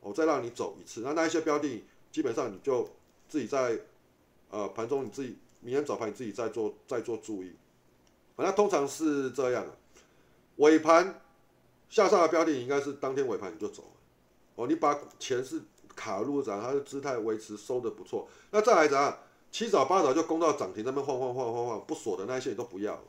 [0.01, 1.01] 我再让你走一次。
[1.03, 2.89] 那那一些标的基本上你就
[3.29, 3.79] 自己在
[4.51, 7.55] 呃盘中你自己明天早盘你自己再做再做注意。
[8.37, 9.67] 那通常是这样，
[10.57, 11.21] 尾盘。
[11.91, 13.91] 下杀的标的应该是当天尾盘你就走了，
[14.55, 15.61] 哦，你把钱是
[15.95, 18.27] 卡入涨，它的姿态维持收的不错。
[18.51, 19.19] 那再来怎样，
[19.51, 23.05] 七早八早就攻到涨停那边晃晃晃晃晃，不锁的那些你都不要了，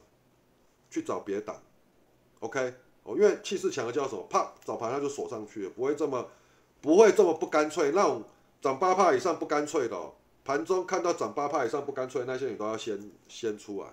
[0.90, 1.64] 去找别档
[2.42, 4.26] ，OK，哦，因为气势强的叫什么？
[4.30, 6.30] 啪，早盘它就锁上去了，不会这么
[6.82, 7.92] 不会这么不干脆。
[7.92, 8.24] 那种
[8.62, 10.12] 涨八帕以上不干脆的，
[10.46, 13.88] 盘中看到涨八帕以上不干脆那些你都要先先出来，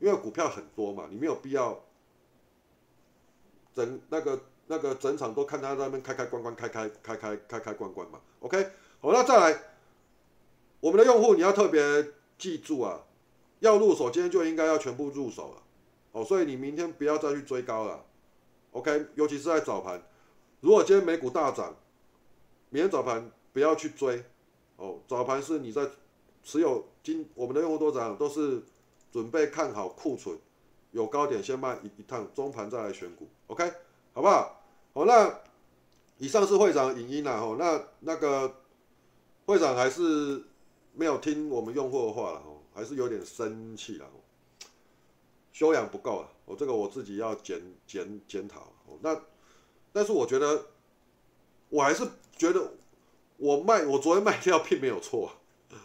[0.00, 1.80] 因为股票很多嘛，你没有必要。
[3.74, 8.62] 整那个那个整场都看他在那边开开关关开开开开开开关关嘛，OK，
[9.00, 9.58] 好，那再来，
[10.80, 11.80] 我们的用户你要特别
[12.36, 13.00] 记住啊，
[13.60, 15.62] 要入手今天就应该要全部入手了，
[16.12, 18.04] 哦，所以你明天不要再去追高了
[18.72, 20.02] ，OK，尤其是在早盘，
[20.60, 21.74] 如果今天美股大涨，
[22.68, 24.24] 明天早盘不要去追，
[24.76, 25.88] 哦，早盘是你在
[26.42, 28.62] 持有今我们的用户多涨都是
[29.10, 30.36] 准备看好库存。
[30.90, 33.64] 有高点先卖一一趟，中盘再来选股，OK，
[34.12, 34.60] 好不好？
[34.92, 35.40] 好，那
[36.18, 38.56] 以上是会长的影音啦，吼，那那个
[39.46, 40.44] 会长还是
[40.92, 44.06] 没有听我们用户的话了，吼，还是有点生气了，
[45.50, 48.72] 修养不够啊，我这个我自己要检检检讨。
[49.00, 49.20] 那
[49.92, 50.66] 但是我觉得，
[51.68, 52.04] 我还是
[52.36, 52.74] 觉得
[53.36, 55.28] 我卖我昨天卖掉并没有错
[55.70, 55.76] 啊，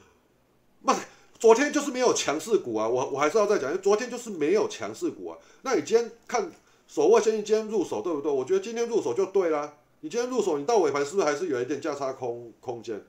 [0.81, 1.07] 卖。
[1.39, 5.37] 昨天就是没有强势股啊，我我还是要再讲，昨天就是没有强势股啊。
[5.61, 6.51] 那你今天看
[6.87, 8.31] 手握先进，今天入手对不对？
[8.31, 9.77] 我觉得今天入手就对啦。
[9.99, 13.05] 你今天入手，你到尾盘是不是还是有一点价差空空间？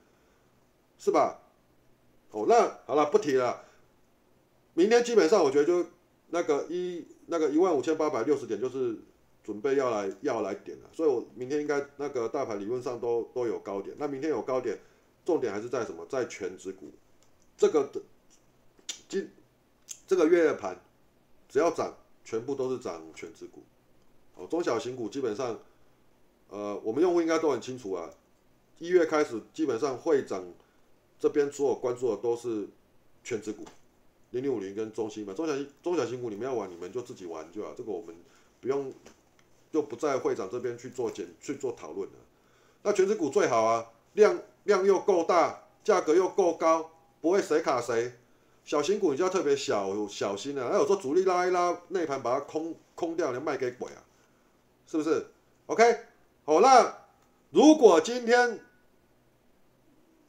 [0.99, 1.40] 是吧？
[2.30, 3.64] 哦，那好了，不提了。
[4.74, 5.88] 明天基本上我觉得就
[6.31, 8.99] 那个一那个一万五千八百六十点就是
[9.43, 13.97] 准备要来要来点了，所以我明天应该那个大盘理论上都都有高点。
[13.99, 14.79] 那明天有高点。
[15.24, 16.07] 重点还是在什么？
[16.07, 16.91] 在全指股，
[17.55, 18.01] 这个的
[19.11, 19.31] 今
[20.07, 20.81] 这个月的盘
[21.51, 23.62] 只要涨，全部都是涨全指股。
[24.37, 25.61] 哦，中小型股基本上，
[26.49, 28.09] 呃，我们用户应该都很清楚啊。
[28.79, 30.43] 一月开始，基本上会涨
[31.18, 32.66] 这边所有关注的都是
[33.22, 33.66] 全指股，
[34.31, 35.33] 零零五零跟中芯嘛。
[35.33, 35.53] 中小
[35.83, 38.14] 中小型股你们要玩，你们就自己玩就好，这个我们
[38.61, 38.93] 不用，
[39.72, 42.14] 就不在会长这边去做检去做讨论了。
[42.83, 48.12] 那全指股最好啊，量量又够大，价格又够高，不会谁卡谁。
[48.64, 54.05] 小型股你就要特别小小心了，那有时候主力拉一拉，内盘把它空空掉，你卖给鬼啊？
[54.87, 55.26] 是不是
[55.66, 56.01] ？OK，
[56.45, 56.95] 好，那
[57.51, 58.61] 如果今天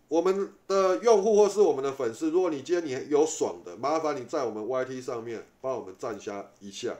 [0.10, 6.98] 我们的用户或是我们的粉丝，如果你今天你有爽的，麻烦你在我们 YT 上面帮我们赞下一下，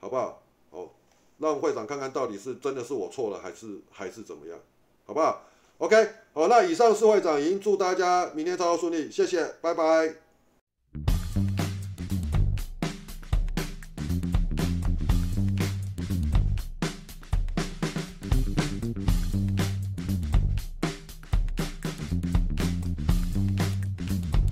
[0.00, 0.42] 好不好？
[0.70, 0.90] 哦，
[1.38, 4.58] 让会长看看到底是真的是我错了，还是还是怎么样，
[5.06, 5.42] 好不好
[5.78, 10.29] ？OK，好，那以上是会长，已经祝大家明天操作顺利，谢谢，拜拜。